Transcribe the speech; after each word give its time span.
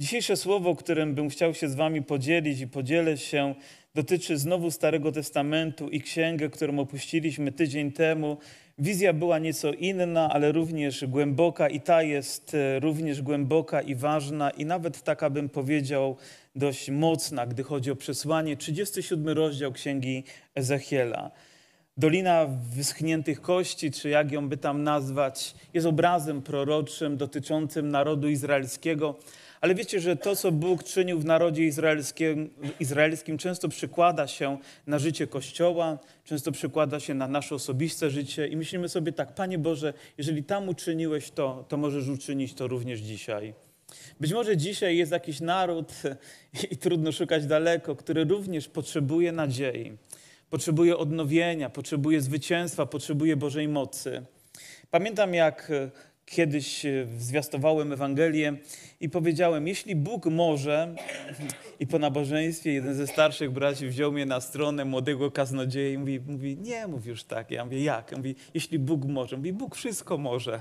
Dzisiejsze 0.00 0.36
słowo, 0.36 0.74
którym 0.74 1.14
bym 1.14 1.28
chciał 1.28 1.54
się 1.54 1.68
z 1.68 1.74
Wami 1.74 2.02
podzielić 2.02 2.60
i 2.60 2.68
podzielę 2.68 3.16
się, 3.16 3.54
dotyczy 3.94 4.38
znowu 4.38 4.70
Starego 4.70 5.12
Testamentu 5.12 5.88
i 5.88 6.00
księgę, 6.00 6.48
którą 6.48 6.78
opuściliśmy 6.78 7.52
tydzień 7.52 7.92
temu. 7.92 8.38
Wizja 8.78 9.12
była 9.12 9.38
nieco 9.38 9.72
inna, 9.72 10.30
ale 10.32 10.52
również 10.52 11.06
głęboka, 11.06 11.68
i 11.68 11.80
ta 11.80 12.02
jest 12.02 12.54
e, 12.54 12.80
również 12.80 13.22
głęboka 13.22 13.80
i 13.80 13.94
ważna, 13.94 14.50
i 14.50 14.64
nawet 14.64 15.02
taka 15.02 15.30
bym 15.30 15.48
powiedział 15.48 16.16
dość 16.56 16.90
mocna, 16.90 17.46
gdy 17.46 17.62
chodzi 17.62 17.90
o 17.90 17.96
przesłanie. 17.96 18.56
37 18.56 19.28
rozdział 19.28 19.72
księgi 19.72 20.24
Ezechiela. 20.54 21.30
Dolina 21.96 22.46
wyschniętych 22.74 23.40
kości, 23.40 23.90
czy 23.90 24.08
jak 24.08 24.32
ją 24.32 24.48
by 24.48 24.56
tam 24.56 24.82
nazwać, 24.82 25.54
jest 25.74 25.86
obrazem 25.86 26.42
proroczym 26.42 27.16
dotyczącym 27.16 27.88
narodu 27.88 28.28
izraelskiego. 28.28 29.18
Ale 29.60 29.74
wiecie, 29.74 30.00
że 30.00 30.16
to, 30.16 30.36
co 30.36 30.52
Bóg 30.52 30.84
czynił 30.84 31.20
w 31.20 31.24
narodzie 31.24 31.64
izraelskim, 31.64 32.50
izraelskim, 32.80 33.38
często 33.38 33.68
przykłada 33.68 34.26
się 34.26 34.58
na 34.86 34.98
życie 34.98 35.26
Kościoła, 35.26 35.98
często 36.24 36.52
przykłada 36.52 37.00
się 37.00 37.14
na 37.14 37.28
nasze 37.28 37.54
osobiste 37.54 38.10
życie 38.10 38.48
i 38.48 38.56
myślimy 38.56 38.88
sobie 38.88 39.12
tak, 39.12 39.34
Panie 39.34 39.58
Boże, 39.58 39.92
jeżeli 40.18 40.44
tam 40.44 40.68
uczyniłeś 40.68 41.30
to, 41.30 41.64
to 41.68 41.76
możesz 41.76 42.08
uczynić 42.08 42.54
to 42.54 42.68
również 42.68 43.00
dzisiaj. 43.00 43.54
Być 44.20 44.32
może 44.32 44.56
dzisiaj 44.56 44.96
jest 44.96 45.12
jakiś 45.12 45.40
naród 45.40 45.92
i 46.70 46.76
trudno 46.76 47.12
szukać 47.12 47.46
daleko, 47.46 47.96
który 47.96 48.24
również 48.24 48.68
potrzebuje 48.68 49.32
nadziei, 49.32 49.96
potrzebuje 50.50 50.96
odnowienia, 50.96 51.70
potrzebuje 51.70 52.20
zwycięstwa, 52.20 52.86
potrzebuje 52.86 53.36
Bożej 53.36 53.68
mocy. 53.68 54.22
Pamiętam, 54.90 55.34
jak 55.34 55.72
kiedyś 56.26 56.86
e, 56.86 57.06
zwiastowałem 57.18 57.92
Ewangelię 57.92 58.56
i 59.00 59.08
powiedziałem, 59.08 59.68
jeśli 59.68 59.96
Bóg 59.96 60.26
może, 60.26 60.94
i 61.80 61.86
po 61.86 61.98
nabożeństwie 61.98 62.72
jeden 62.72 62.94
ze 62.94 63.06
starszych 63.06 63.50
braci 63.50 63.88
wziął 63.88 64.12
mnie 64.12 64.26
na 64.26 64.40
stronę 64.40 64.84
młodego 64.84 65.30
kaznodzieja 65.30 65.90
i 65.90 65.98
mówi, 65.98 66.20
mówi 66.20 66.56
nie 66.56 66.86
mów 66.86 67.06
już 67.06 67.24
tak. 67.24 67.50
Ja 67.50 67.64
mówię, 67.64 67.84
jak? 67.84 68.10
Ja 68.10 68.16
mówię, 68.16 68.34
jeśli 68.54 68.78
Bóg 68.78 69.04
może. 69.04 69.36
Mówi, 69.36 69.52
Bóg 69.52 69.76
wszystko 69.76 70.18
może. 70.18 70.60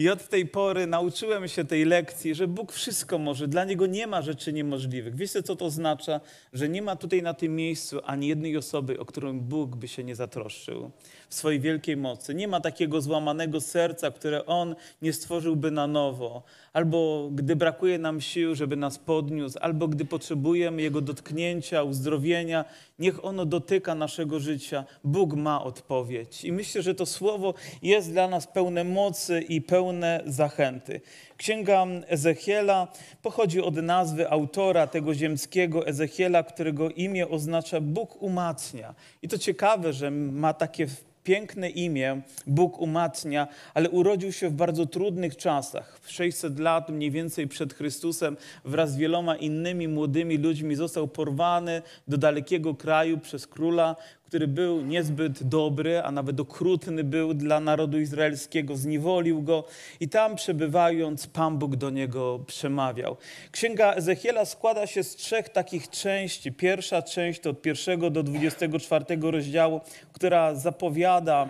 I 0.00 0.08
od 0.08 0.28
tej 0.28 0.46
pory 0.46 0.86
nauczyłem 0.86 1.48
się 1.48 1.64
tej 1.64 1.84
lekcji, 1.84 2.34
że 2.34 2.48
Bóg 2.48 2.72
wszystko 2.72 3.18
może, 3.18 3.48
dla 3.48 3.64
Niego 3.64 3.86
nie 3.86 4.06
ma 4.06 4.22
rzeczy 4.22 4.52
niemożliwych. 4.52 5.16
Wiecie, 5.16 5.42
co 5.42 5.56
to 5.56 5.64
oznacza? 5.64 6.20
Że 6.52 6.68
nie 6.68 6.82
ma 6.82 6.96
tutaj 6.96 7.22
na 7.22 7.34
tym 7.34 7.56
miejscu 7.56 8.00
ani 8.04 8.28
jednej 8.28 8.56
osoby, 8.56 9.00
o 9.00 9.04
którą 9.04 9.40
Bóg 9.40 9.76
by 9.76 9.88
się 9.88 10.04
nie 10.04 10.14
zatroszczył 10.14 10.90
w 11.28 11.34
swojej 11.34 11.60
wielkiej 11.60 11.96
mocy. 11.96 12.34
Nie 12.34 12.48
ma 12.48 12.60
takiego 12.60 13.00
złamanego 13.00 13.60
serca, 13.60 14.10
które 14.10 14.46
On 14.46 14.74
nie 15.02 15.12
stworzyłby 15.12 15.70
na 15.70 15.86
nowo. 15.86 16.42
Albo 16.72 17.30
gdy 17.32 17.56
brakuje 17.56 17.98
nam 17.98 18.20
sił, 18.20 18.54
żeby 18.54 18.76
nas 18.76 18.98
podniósł, 18.98 19.58
albo 19.60 19.88
gdy 19.88 20.04
potrzebujemy 20.04 20.82
Jego 20.82 21.00
dotknięcia, 21.00 21.82
uzdrowienia, 21.82 22.64
niech 22.98 23.24
ono 23.24 23.46
dotyka 23.46 23.94
naszego 23.94 24.40
życia. 24.40 24.84
Bóg 25.04 25.34
ma 25.34 25.64
odpowiedź. 25.64 26.44
I 26.44 26.52
myślę, 26.52 26.82
że 26.82 26.94
to 26.94 27.06
słowo 27.06 27.54
jest 27.82 28.10
dla 28.12 28.28
nas 28.28 28.46
pełne 28.46 28.84
mocy 28.84 29.40
i 29.40 29.60
pełne 29.60 29.89
zachęty. 30.26 31.00
Księga 31.36 31.86
Ezechiela 32.08 32.88
pochodzi 33.22 33.60
od 33.60 33.76
nazwy 33.76 34.30
autora 34.30 34.86
tego 34.86 35.14
ziemskiego 35.14 35.86
Ezechiela, 35.86 36.42
którego 36.42 36.90
imię 36.90 37.28
oznacza 37.28 37.80
Bóg 37.80 38.22
umacnia. 38.22 38.94
I 39.22 39.28
to 39.28 39.38
ciekawe, 39.38 39.92
że 39.92 40.10
ma 40.10 40.54
takie 40.54 40.86
piękne 41.24 41.70
imię, 41.70 42.20
Bóg 42.46 42.78
umacnia, 42.78 43.48
ale 43.74 43.90
urodził 43.90 44.32
się 44.32 44.48
w 44.48 44.52
bardzo 44.52 44.86
trudnych 44.86 45.36
czasach. 45.36 46.00
600 46.06 46.58
lat 46.58 46.88
mniej 46.88 47.10
więcej 47.10 47.48
przed 47.48 47.74
Chrystusem 47.74 48.36
wraz 48.64 48.92
z 48.92 48.96
wieloma 48.96 49.36
innymi 49.36 49.88
młodymi 49.88 50.38
ludźmi 50.38 50.76
został 50.76 51.08
porwany 51.08 51.82
do 52.08 52.18
dalekiego 52.18 52.74
kraju 52.74 53.18
przez 53.18 53.46
króla, 53.46 53.96
który 54.30 54.48
był 54.48 54.82
niezbyt 54.82 55.42
dobry, 55.42 56.02
a 56.02 56.10
nawet 56.10 56.40
okrutny 56.40 57.04
był 57.04 57.34
dla 57.34 57.60
narodu 57.60 58.00
izraelskiego, 58.00 58.76
zniewolił 58.76 59.42
go 59.42 59.64
i 60.00 60.08
tam 60.08 60.36
przebywając 60.36 61.26
Pan 61.26 61.58
Bóg 61.58 61.76
do 61.76 61.90
niego 61.90 62.40
przemawiał. 62.46 63.16
Księga 63.52 63.94
Ezechiela 63.94 64.44
składa 64.44 64.86
się 64.86 65.04
z 65.04 65.16
trzech 65.16 65.48
takich 65.48 65.88
części. 65.88 66.52
Pierwsza 66.52 67.02
część 67.02 67.40
to 67.40 67.50
od 67.50 67.62
pierwszego 67.62 68.10
do 68.10 68.22
24 68.22 69.04
rozdziału, 69.20 69.80
która 70.12 70.54
zapowiada 70.54 71.48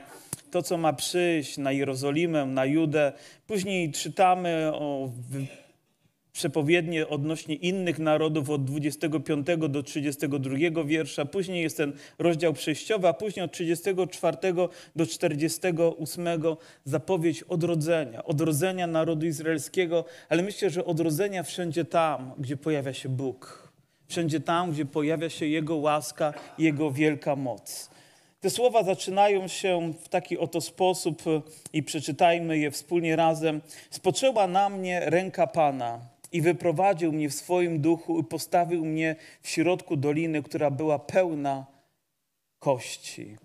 to, 0.51 0.63
co 0.63 0.79
ma 0.79 0.93
przyjść 0.93 1.59
na 1.59 1.73
Jerozolimę, 1.73 2.47
na 2.47 2.65
Judę. 2.65 3.13
Później 3.47 3.93
czytamy 3.93 4.71
o 4.75 5.09
przepowiednie 6.41 7.09
odnośnie 7.09 7.55
innych 7.55 7.99
narodów 7.99 8.51
od 8.51 8.65
25 8.65 9.47
do 9.69 9.83
32 9.83 10.85
wiersza. 10.85 11.25
Później 11.25 11.63
jest 11.63 11.77
ten 11.77 11.93
rozdział 12.19 12.53
przejściowy, 12.53 13.09
a 13.09 13.13
później 13.13 13.45
od 13.45 13.53
34 13.53 14.37
do 14.97 15.07
48 15.07 16.27
zapowiedź 16.85 17.43
odrodzenia. 17.43 18.25
Odrodzenia 18.25 18.87
narodu 18.87 19.27
izraelskiego, 19.27 20.05
ale 20.29 20.43
myślę, 20.43 20.71
że 20.71 20.85
odrodzenia 20.85 21.43
wszędzie 21.43 21.85
tam, 21.85 22.33
gdzie 22.39 22.57
pojawia 22.57 22.93
się 22.93 23.09
Bóg. 23.09 23.73
Wszędzie 24.09 24.41
tam, 24.41 24.73
gdzie 24.73 24.85
pojawia 24.85 25.29
się 25.29 25.47
Jego 25.47 25.77
łaska, 25.77 26.35
Jego 26.59 26.91
wielka 26.91 27.37
moc. 27.37 27.91
Te 28.41 28.51
słowa 28.51 28.83
zaczynają 28.83 29.49
się 29.49 29.93
w 30.05 30.09
taki 30.09 30.39
oto 30.39 30.61
sposób 30.61 31.23
i 31.73 31.83
przeczytajmy 31.83 32.59
je 32.59 32.71
wspólnie 32.71 33.17
razem. 33.17 33.61
Spoczęła 33.91 34.47
na 34.47 34.69
mnie 34.69 35.01
ręka 35.05 35.47
Pana 35.47 36.01
i 36.33 36.43
wyprowadził 36.43 37.13
mnie 37.13 37.29
w 37.31 37.35
swoim 37.35 37.81
duchu 37.81 38.21
i 38.21 38.25
postawił 38.25 38.85
mnie 38.85 39.17
w 39.43 39.49
środku 39.49 39.97
doliny, 39.97 40.43
która 40.43 40.71
była 40.71 40.99
pełna 40.99 41.67
kości. 42.59 43.37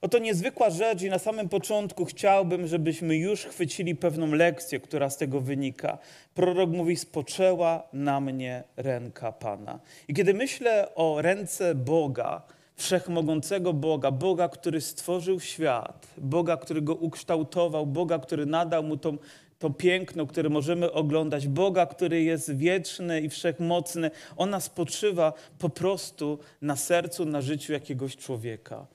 Oto 0.00 0.18
niezwykła 0.18 0.70
rzecz 0.70 1.02
i 1.02 1.10
na 1.10 1.18
samym 1.18 1.48
początku 1.48 2.04
chciałbym, 2.04 2.66
żebyśmy 2.66 3.16
już 3.16 3.44
chwycili 3.44 3.96
pewną 3.96 4.32
lekcję, 4.32 4.80
która 4.80 5.10
z 5.10 5.16
tego 5.16 5.40
wynika. 5.40 5.98
Prorok 6.34 6.70
mówi, 6.70 6.96
spoczęła 6.96 7.82
na 7.92 8.20
mnie 8.20 8.64
ręka 8.76 9.32
Pana. 9.32 9.80
I 10.08 10.14
kiedy 10.14 10.34
myślę 10.34 10.94
o 10.94 11.22
ręce 11.22 11.74
Boga, 11.74 12.42
wszechmogącego 12.76 13.72
Boga, 13.72 14.10
Boga, 14.10 14.48
który 14.48 14.80
stworzył 14.80 15.40
świat, 15.40 16.06
Boga, 16.18 16.56
który 16.56 16.82
go 16.82 16.94
ukształtował, 16.94 17.86
Boga, 17.86 18.18
który 18.18 18.46
nadał 18.46 18.82
mu 18.82 18.96
tą 18.96 19.18
to 19.60 19.70
piękno, 19.70 20.26
które 20.26 20.48
możemy 20.48 20.92
oglądać, 20.92 21.48
Boga, 21.48 21.86
który 21.86 22.22
jest 22.22 22.56
wieczny 22.56 23.20
i 23.20 23.28
wszechmocny, 23.28 24.10
ona 24.36 24.60
spoczywa 24.60 25.32
po 25.58 25.68
prostu 25.68 26.38
na 26.62 26.76
sercu, 26.76 27.24
na 27.24 27.40
życiu 27.40 27.72
jakiegoś 27.72 28.16
człowieka. 28.16 28.86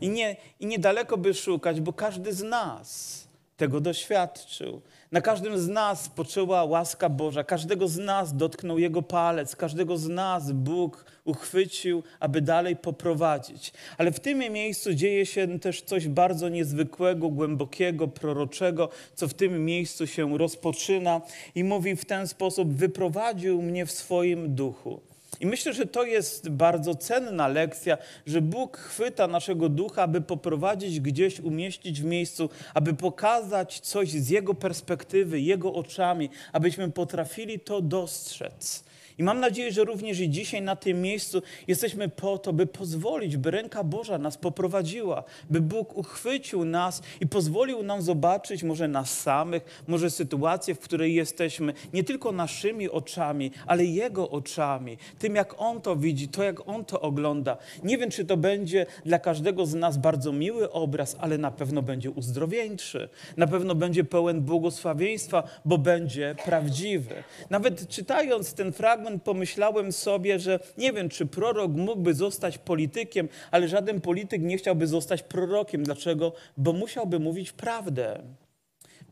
I, 0.00 0.08
nie, 0.08 0.36
I 0.60 0.66
niedaleko 0.66 1.16
by 1.16 1.34
szukać, 1.34 1.80
bo 1.80 1.92
każdy 1.92 2.32
z 2.32 2.42
nas 2.42 3.29
tego 3.60 3.80
doświadczył. 3.80 4.80
Na 5.12 5.20
każdym 5.20 5.58
z 5.58 5.68
nas 5.68 6.02
spoczęła 6.02 6.64
łaska 6.64 7.08
Boża, 7.08 7.44
każdego 7.44 7.88
z 7.88 7.98
nas 7.98 8.36
dotknął 8.36 8.78
Jego 8.78 9.02
palec, 9.02 9.56
każdego 9.56 9.96
z 9.96 10.08
nas 10.08 10.52
Bóg 10.52 11.04
uchwycił, 11.24 12.02
aby 12.20 12.40
dalej 12.40 12.76
poprowadzić. 12.76 13.72
Ale 13.98 14.12
w 14.12 14.20
tym 14.20 14.38
miejscu 14.38 14.94
dzieje 14.94 15.26
się 15.26 15.58
też 15.58 15.82
coś 15.82 16.08
bardzo 16.08 16.48
niezwykłego, 16.48 17.28
głębokiego, 17.28 18.08
proroczego, 18.08 18.88
co 19.14 19.28
w 19.28 19.34
tym 19.34 19.64
miejscu 19.64 20.06
się 20.06 20.38
rozpoczyna 20.38 21.20
i 21.54 21.64
mówi 21.64 21.96
w 21.96 22.04
ten 22.04 22.28
sposób: 22.28 22.72
Wyprowadził 22.72 23.62
mnie 23.62 23.86
w 23.86 23.92
swoim 23.92 24.54
duchu. 24.54 25.09
I 25.40 25.46
myślę, 25.46 25.72
że 25.72 25.86
to 25.86 26.04
jest 26.04 26.48
bardzo 26.48 26.94
cenna 26.94 27.48
lekcja, 27.48 27.98
że 28.26 28.40
Bóg 28.40 28.76
chwyta 28.76 29.26
naszego 29.26 29.68
ducha, 29.68 30.02
aby 30.02 30.20
poprowadzić 30.20 31.00
gdzieś, 31.00 31.40
umieścić 31.40 32.00
w 32.00 32.04
miejscu, 32.04 32.50
aby 32.74 32.94
pokazać 32.94 33.80
coś 33.80 34.10
z 34.10 34.28
Jego 34.28 34.54
perspektywy, 34.54 35.40
Jego 35.40 35.74
oczami, 35.74 36.30
abyśmy 36.52 36.90
potrafili 36.90 37.60
to 37.60 37.80
dostrzec. 37.80 38.89
I 39.20 39.22
mam 39.22 39.40
nadzieję, 39.40 39.72
że 39.72 39.84
również 39.84 40.20
i 40.20 40.30
dzisiaj 40.30 40.62
na 40.62 40.76
tym 40.76 41.02
miejscu 41.02 41.42
jesteśmy 41.68 42.08
po 42.08 42.38
to, 42.38 42.52
by 42.52 42.66
pozwolić, 42.66 43.36
by 43.36 43.50
ręka 43.50 43.84
Boża 43.84 44.18
nas 44.18 44.36
poprowadziła, 44.36 45.24
by 45.50 45.60
Bóg 45.60 45.96
uchwycił 45.96 46.64
nas 46.64 47.02
i 47.20 47.26
pozwolił 47.26 47.82
nam 47.82 48.02
zobaczyć 48.02 48.62
może 48.62 48.88
nas 48.88 49.20
samych, 49.20 49.82
może 49.88 50.10
sytuację, 50.10 50.74
w 50.74 50.78
której 50.78 51.14
jesteśmy, 51.14 51.72
nie 51.92 52.04
tylko 52.04 52.32
naszymi 52.32 52.90
oczami, 52.90 53.50
ale 53.66 53.84
Jego 53.84 54.30
oczami, 54.30 54.98
tym 55.18 55.34
jak 55.34 55.54
On 55.58 55.80
to 55.80 55.96
widzi, 55.96 56.28
to 56.28 56.42
jak 56.42 56.68
On 56.68 56.84
to 56.84 57.00
ogląda. 57.00 57.56
Nie 57.82 57.98
wiem, 57.98 58.10
czy 58.10 58.24
to 58.24 58.36
będzie 58.36 58.86
dla 59.04 59.18
każdego 59.18 59.66
z 59.66 59.74
nas 59.74 59.98
bardzo 59.98 60.32
miły 60.32 60.72
obraz, 60.72 61.16
ale 61.18 61.38
na 61.38 61.50
pewno 61.50 61.82
będzie 61.82 62.10
uzdrowieńczy, 62.10 63.08
na 63.36 63.46
pewno 63.46 63.74
będzie 63.74 64.04
pełen 64.04 64.40
błogosławieństwa, 64.40 65.42
bo 65.64 65.78
będzie 65.78 66.34
prawdziwy. 66.44 67.14
Nawet 67.50 67.88
czytając 67.88 68.54
ten 68.54 68.72
fragment, 68.72 69.09
pomyślałem 69.18 69.92
sobie, 69.92 70.38
że 70.38 70.60
nie 70.78 70.92
wiem, 70.92 71.08
czy 71.08 71.26
prorok 71.26 71.72
mógłby 71.72 72.14
zostać 72.14 72.58
politykiem, 72.58 73.28
ale 73.50 73.68
żaden 73.68 74.00
polityk 74.00 74.42
nie 74.42 74.58
chciałby 74.58 74.86
zostać 74.86 75.22
prorokiem. 75.22 75.82
Dlaczego? 75.82 76.32
Bo 76.56 76.72
musiałby 76.72 77.18
mówić 77.18 77.52
prawdę. 77.52 78.22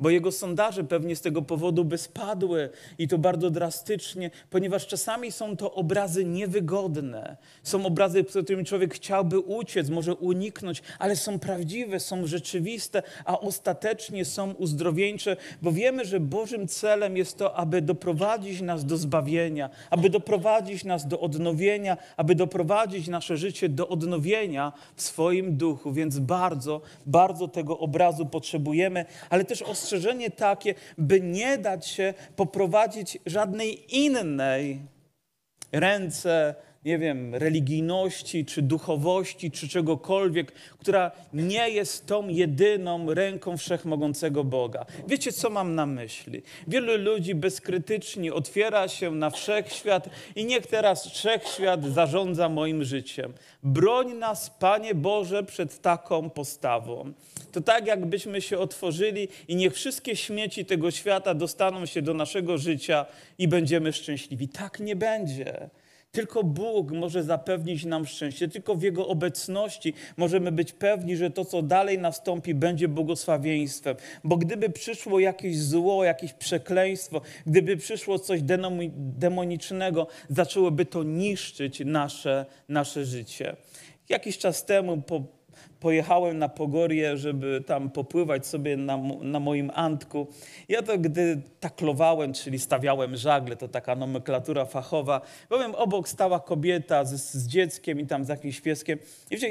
Bo 0.01 0.11
jego 0.11 0.33
sondaże 0.33 0.85
pewnie 0.85 1.17
z 1.17 1.21
tego 1.21 1.43
powodu 1.43 1.85
by 1.85 1.99
spadły 1.99 2.71
i 2.99 3.09
to 3.09 3.19
bardzo 3.19 3.51
drastycznie, 3.51 4.31
ponieważ 4.51 4.87
czasami 4.87 5.33
są 5.33 5.57
to 5.57 5.75
obrazy 5.75 6.25
niewygodne. 6.25 7.37
Są 7.63 7.87
obrazy, 7.87 8.25
przed 8.25 8.45
którymi 8.45 8.65
człowiek 8.65 8.95
chciałby 8.95 9.39
uciec, 9.39 9.89
może 9.89 10.15
uniknąć, 10.15 10.83
ale 10.99 11.17
są 11.17 11.39
prawdziwe, 11.39 12.01
są 12.01 12.27
rzeczywiste, 12.27 13.03
a 13.25 13.41
ostatecznie 13.41 14.25
są 14.25 14.55
uzdrowieńcze, 14.55 15.37
bo 15.63 15.73
wiemy, 15.73 16.05
że 16.05 16.21
Bożym 16.21 16.69
celem 16.69 17.17
jest 17.17 17.39
to, 17.39 17.57
aby 17.57 17.83
doprowadzić 17.83 18.61
nas 18.61 18.85
do 18.85 18.97
zbawienia, 18.97 19.71
aby 19.91 20.11
doprowadzić 20.11 20.85
nas 20.85 21.09
do 21.09 21.21
odnowienia, 21.21 21.97
aby 22.17 22.35
doprowadzić 22.35 23.09
nasze 23.09 23.37
życie 23.37 23.69
do 23.69 23.89
odnowienia 23.89 24.73
w 24.97 25.03
swoim 25.03 25.57
duchu. 25.57 25.93
Więc 25.93 26.19
bardzo, 26.19 26.81
bardzo 27.07 27.49
tego 27.49 27.79
obrazu 27.79 28.27
potrzebujemy, 28.27 29.05
ale 29.31 29.45
też 29.45 29.63
ostrzeżenie 29.89 30.31
takie, 30.31 30.75
by 30.99 31.21
nie 31.21 31.59
dać 31.59 31.87
się 31.87 32.15
poprowadzić 32.37 33.19
żadnej 33.27 33.97
innej 33.97 34.81
ręce, 35.73 36.55
nie 36.85 36.99
wiem, 36.99 37.35
religijności, 37.35 38.45
czy 38.45 38.63
duchowości, 38.63 39.51
czy 39.51 39.69
czegokolwiek, 39.69 40.53
która 40.79 41.11
nie 41.33 41.71
jest 41.71 42.07
tą 42.07 42.29
jedyną 42.29 43.15
ręką 43.15 43.57
wszechmogącego 43.57 44.45
Boga. 44.45 44.87
Wiecie, 45.07 45.33
co 45.33 45.51
mam 45.51 45.75
na 45.75 45.87
myśli? 45.87 46.43
Wielu 46.67 46.97
ludzi 46.97 47.35
bezkrytycznie 47.35 48.35
otwiera 48.35 48.89
się 48.89 49.11
na 49.11 49.31
wszechświat 49.31 50.09
i 50.37 50.45
niech 50.45 50.67
teraz 50.67 51.09
wszechświat 51.09 51.85
zarządza 51.85 52.49
moim 52.49 52.85
życiem. 52.85 53.33
Broń 53.63 54.15
nas, 54.15 54.51
Panie 54.51 54.95
Boże, 54.95 55.45
przed 55.45 55.81
taką 55.81 56.31
postawą. 56.31 57.13
To 57.59 57.63
tak, 57.63 57.87
jakbyśmy 57.87 58.41
się 58.41 58.59
otworzyli 58.59 59.29
i 59.49 59.57
niech 59.57 59.75
wszystkie 59.75 60.17
śmieci 60.17 60.65
tego 60.65 60.91
świata 60.91 61.35
dostaną 61.35 61.87
się 61.87 62.03
do 62.03 62.15
naszego 62.15 62.59
życia 62.59 63.07
i 63.39 63.49
będziemy 63.49 63.93
szczęśliwi. 63.93 64.49
Tak 64.49 64.81
nie 64.81 64.97
będzie. 64.97 65.71
Tylko 66.13 66.45
Bóg 66.45 66.93
może 66.93 67.23
zapewnić 67.23 67.85
nam 67.85 68.07
szczęście, 68.07 68.49
tylko 68.49 68.75
w 68.75 68.83
Jego 68.83 69.09
obecności 69.09 69.95
możemy 70.17 70.53
być 70.53 70.73
pewni, 70.73 71.17
że 71.17 71.31
to, 71.31 71.45
co 71.45 71.63
dalej 71.63 71.99
nastąpi, 71.99 72.55
będzie 72.55 72.89
błogosławieństwem. 72.89 73.97
Bo 74.25 74.37
gdyby 74.37 74.71
przyszło 74.71 75.21
jakieś 75.21 75.59
zło, 75.59 76.05
jakieś 76.05 76.33
przekleństwo, 76.33 77.21
gdyby 77.47 77.77
przyszło 77.77 78.19
coś 78.19 78.41
demonicznego, 78.97 80.07
zaczęłoby 80.29 80.85
to 80.85 81.03
niszczyć 81.03 81.83
nasze, 81.85 82.47
nasze 82.69 83.05
życie. 83.05 83.57
Jakiś 84.09 84.39
czas 84.39 84.65
temu 84.65 85.03
po 85.03 85.38
pojechałem 85.81 86.39
na 86.39 86.49
Pogorię, 86.49 87.17
żeby 87.17 87.65
tam 87.67 87.91
popływać 87.91 88.47
sobie 88.47 88.77
na, 88.77 88.99
na 89.23 89.41
moim 89.41 89.71
antku. 89.75 90.27
Ja 90.69 90.83
to 90.83 90.99
gdy 90.99 91.43
taklowałem, 91.61 92.33
czyli 92.33 92.59
stawiałem 92.59 93.17
żagle, 93.17 93.57
to 93.57 93.69
taka 93.69 93.97
nomenklatura 93.97 94.65
fachowa, 94.65 95.21
powiem, 95.49 95.75
obok 95.75 96.09
stała 96.09 96.41
kobieta 96.41 97.05
z, 97.05 97.15
z 97.15 97.47
dzieckiem 97.47 98.01
i 98.01 98.07
tam 98.07 98.25
z 98.25 98.29
jakimś 98.29 98.61
pieskiem. 98.61 98.99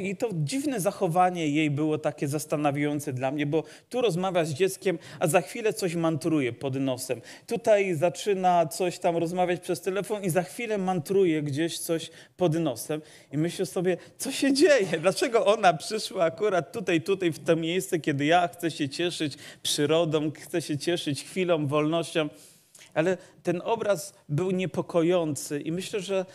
I 0.01 0.15
to 0.15 0.29
dziwne 0.33 0.79
zachowanie 0.79 1.47
jej 1.47 1.71
było 1.71 1.97
takie 1.97 2.27
zastanawiające 2.27 3.13
dla 3.13 3.31
mnie, 3.31 3.45
bo 3.45 3.63
tu 3.89 4.01
rozmawia 4.01 4.45
z 4.45 4.53
dzieckiem, 4.53 4.99
a 5.19 5.27
za 5.27 5.41
chwilę 5.41 5.73
coś 5.73 5.95
mantruje 5.95 6.53
pod 6.53 6.75
nosem. 6.75 7.21
Tutaj 7.47 7.95
zaczyna 7.95 8.65
coś 8.65 8.99
tam 8.99 9.17
rozmawiać 9.17 9.59
przez 9.59 9.81
telefon 9.81 10.23
i 10.23 10.29
za 10.29 10.43
chwilę 10.43 10.77
mantruje 10.77 11.43
gdzieś 11.43 11.79
coś 11.79 12.11
pod 12.37 12.59
nosem. 12.59 13.01
I 13.31 13.37
myślę 13.37 13.65
sobie, 13.65 13.97
co 14.17 14.31
się 14.31 14.53
dzieje? 14.53 14.99
Dlaczego 14.99 15.45
ona 15.45 15.73
przyszła 15.73 16.16
przyszła 16.17 16.25
akurat 16.25 16.71
tutaj, 16.71 17.01
tutaj, 17.01 17.31
w 17.31 17.39
to 17.39 17.55
miejsce, 17.55 17.99
kiedy 17.99 18.25
ja 18.25 18.47
chcę 18.47 18.71
się 18.71 18.89
cieszyć 18.89 19.37
przyrodą, 19.63 20.31
chcę 20.31 20.61
się 20.61 20.77
cieszyć 20.77 21.23
chwilą, 21.23 21.67
wolnością. 21.67 22.29
Ale 22.93 23.17
ten 23.43 23.61
obraz 23.65 24.13
był 24.29 24.51
niepokojący 24.51 25.61
i 25.61 25.71
myślę, 25.71 25.99
że 25.99 26.25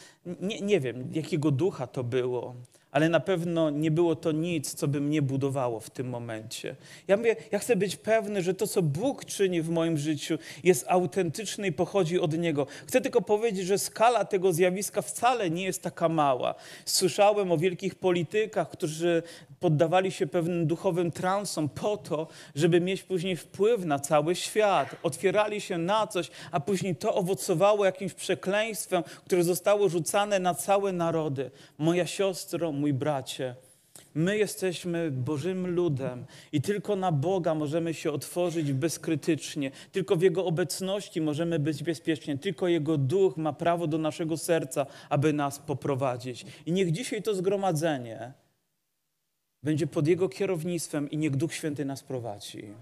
nie, 0.40 0.60
nie 0.60 0.80
wiem, 0.80 1.10
jakiego 1.12 1.50
ducha 1.50 1.86
to 1.86 2.04
było 2.04 2.54
ale 2.92 3.08
na 3.08 3.20
pewno 3.20 3.70
nie 3.70 3.90
było 3.90 4.16
to 4.16 4.32
nic, 4.32 4.74
co 4.74 4.88
by 4.88 5.00
mnie 5.00 5.22
budowało 5.22 5.80
w 5.80 5.90
tym 5.90 6.08
momencie. 6.08 6.76
Ja 7.08 7.16
mówię, 7.16 7.36
ja 7.52 7.58
chcę 7.58 7.76
być 7.76 7.96
pewny, 7.96 8.42
że 8.42 8.54
to, 8.54 8.66
co 8.66 8.82
Bóg 8.82 9.24
czyni 9.24 9.62
w 9.62 9.68
moim 9.68 9.98
życiu, 9.98 10.38
jest 10.64 10.84
autentyczne 10.88 11.66
i 11.66 11.72
pochodzi 11.72 12.20
od 12.20 12.38
Niego. 12.38 12.66
Chcę 12.86 13.00
tylko 13.00 13.22
powiedzieć, 13.22 13.66
że 13.66 13.78
skala 13.78 14.24
tego 14.24 14.52
zjawiska 14.52 15.02
wcale 15.02 15.50
nie 15.50 15.64
jest 15.64 15.82
taka 15.82 16.08
mała. 16.08 16.54
Słyszałem 16.84 17.52
o 17.52 17.58
wielkich 17.58 17.94
politykach, 17.94 18.70
którzy 18.70 19.22
poddawali 19.62 20.12
się 20.12 20.26
pewnym 20.26 20.66
duchowym 20.66 21.10
transom 21.10 21.68
po 21.68 21.96
to, 21.96 22.28
żeby 22.54 22.80
mieć 22.80 23.02
później 23.02 23.36
wpływ 23.36 23.84
na 23.84 23.98
cały 23.98 24.34
świat. 24.34 24.96
Otwierali 25.02 25.60
się 25.60 25.78
na 25.78 26.06
coś, 26.06 26.30
a 26.50 26.60
później 26.60 26.96
to 26.96 27.14
owocowało 27.14 27.84
jakimś 27.84 28.14
przekleństwem, 28.14 29.02
które 29.24 29.44
zostało 29.44 29.88
rzucane 29.88 30.38
na 30.38 30.54
całe 30.54 30.92
narody. 30.92 31.50
Moja 31.78 32.06
siostro, 32.06 32.72
mój 32.72 32.92
bracie, 32.92 33.54
my 34.14 34.38
jesteśmy 34.38 35.10
Bożym 35.10 35.66
ludem 35.66 36.24
i 36.52 36.62
tylko 36.62 36.96
na 36.96 37.12
Boga 37.12 37.54
możemy 37.54 37.94
się 37.94 38.12
otworzyć 38.12 38.72
bezkrytycznie. 38.72 39.70
Tylko 39.92 40.16
w 40.16 40.22
Jego 40.22 40.44
obecności 40.44 41.20
możemy 41.20 41.58
być 41.58 41.82
bezpiecznie. 41.82 42.38
Tylko 42.38 42.68
Jego 42.68 42.98
duch 42.98 43.36
ma 43.36 43.52
prawo 43.52 43.86
do 43.86 43.98
naszego 43.98 44.36
serca, 44.36 44.86
aby 45.08 45.32
nas 45.32 45.58
poprowadzić. 45.58 46.46
I 46.66 46.72
niech 46.72 46.92
dzisiaj 46.92 47.22
to 47.22 47.34
zgromadzenie 47.34 48.32
będzie 49.62 49.86
pod 49.86 50.06
Jego 50.08 50.28
kierownictwem 50.28 51.10
i 51.10 51.16
niech 51.16 51.36
Duch 51.36 51.54
Święty 51.54 51.84
nas 51.84 52.02
prowadzi. 52.02 52.74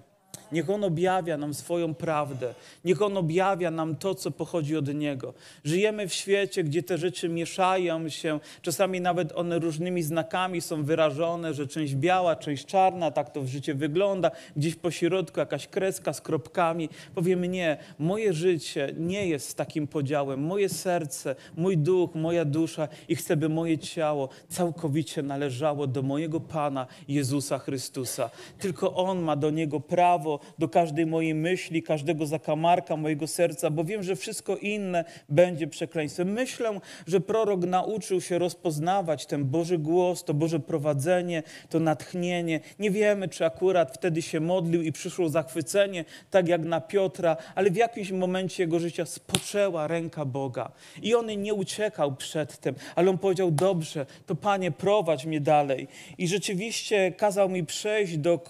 Niech 0.52 0.70
On 0.70 0.84
objawia 0.84 1.36
nam 1.36 1.54
swoją 1.54 1.94
prawdę. 1.94 2.54
Niech 2.84 3.02
On 3.02 3.16
objawia 3.16 3.70
nam 3.70 3.96
to, 3.96 4.14
co 4.14 4.30
pochodzi 4.30 4.76
od 4.76 4.94
Niego. 4.94 5.34
Żyjemy 5.64 6.08
w 6.08 6.14
świecie, 6.14 6.64
gdzie 6.64 6.82
te 6.82 6.98
rzeczy 6.98 7.28
mieszają 7.28 8.08
się. 8.08 8.40
Czasami 8.62 9.00
nawet 9.00 9.32
one 9.32 9.58
różnymi 9.58 10.02
znakami 10.02 10.60
są 10.60 10.84
wyrażone, 10.84 11.54
że 11.54 11.66
część 11.66 11.94
biała, 11.94 12.36
część 12.36 12.66
czarna, 12.66 13.10
tak 13.10 13.30
to 13.30 13.42
w 13.42 13.46
życiu 13.46 13.76
wygląda. 13.76 14.30
Gdzieś 14.56 14.74
po 14.74 14.90
środku 14.90 15.40
jakaś 15.40 15.66
kreska 15.66 16.12
z 16.12 16.20
kropkami. 16.20 16.88
Powiemy 17.14 17.48
nie, 17.48 17.76
moje 17.98 18.32
życie 18.32 18.94
nie 18.98 19.28
jest 19.28 19.56
takim 19.56 19.86
podziałem. 19.86 20.40
Moje 20.40 20.68
serce, 20.68 21.34
mój 21.56 21.78
duch, 21.78 22.14
moja 22.14 22.44
dusza 22.44 22.88
i 23.08 23.16
chcę, 23.16 23.36
by 23.36 23.48
moje 23.48 23.78
ciało 23.78 24.28
całkowicie 24.48 25.22
należało 25.22 25.86
do 25.86 26.02
mojego 26.02 26.40
Pana 26.40 26.86
Jezusa 27.08 27.58
Chrystusa. 27.58 28.30
Tylko 28.58 28.94
On 28.94 29.18
ma 29.18 29.36
do 29.36 29.50
Niego 29.50 29.80
prawo, 29.80 30.39
do 30.58 30.68
każdej 30.68 31.06
mojej 31.06 31.34
myśli, 31.34 31.82
każdego 31.82 32.26
zakamarka 32.26 32.96
mojego 32.96 33.26
serca, 33.26 33.70
bo 33.70 33.84
wiem, 33.84 34.02
że 34.02 34.16
wszystko 34.16 34.56
inne 34.56 35.04
będzie 35.28 35.66
przekleństwem. 35.66 36.32
Myślę, 36.32 36.80
że 37.06 37.20
prorok 37.20 37.64
nauczył 37.64 38.20
się 38.20 38.38
rozpoznawać 38.38 39.26
ten 39.26 39.44
Boży 39.44 39.78
głos, 39.78 40.24
to 40.24 40.34
Boże 40.34 40.60
prowadzenie, 40.60 41.42
to 41.68 41.80
natchnienie. 41.80 42.60
Nie 42.78 42.90
wiemy, 42.90 43.28
czy 43.28 43.44
akurat 43.44 43.94
wtedy 43.94 44.22
się 44.22 44.40
modlił 44.40 44.82
i 44.82 44.92
przyszło 44.92 45.28
zachwycenie, 45.28 46.04
tak 46.30 46.48
jak 46.48 46.64
na 46.64 46.80
Piotra, 46.80 47.36
ale 47.54 47.70
w 47.70 47.76
jakimś 47.76 48.10
momencie 48.10 48.62
jego 48.62 48.78
życia 48.78 49.06
spoczęła 49.06 49.86
ręka 49.86 50.24
Boga. 50.24 50.72
I 51.02 51.14
on 51.14 51.42
nie 51.42 51.54
uciekał 51.54 52.16
przed 52.16 52.58
tym, 52.58 52.74
ale 52.94 53.10
on 53.10 53.18
powiedział: 53.18 53.50
Dobrze, 53.50 54.06
to 54.26 54.34
Panie, 54.34 54.70
prowadź 54.70 55.26
mnie 55.26 55.40
dalej. 55.40 55.88
I 56.18 56.28
rzeczywiście 56.28 57.12
kazał 57.12 57.48
mi 57.48 57.64
przejść 57.66 58.16
do, 58.16 58.40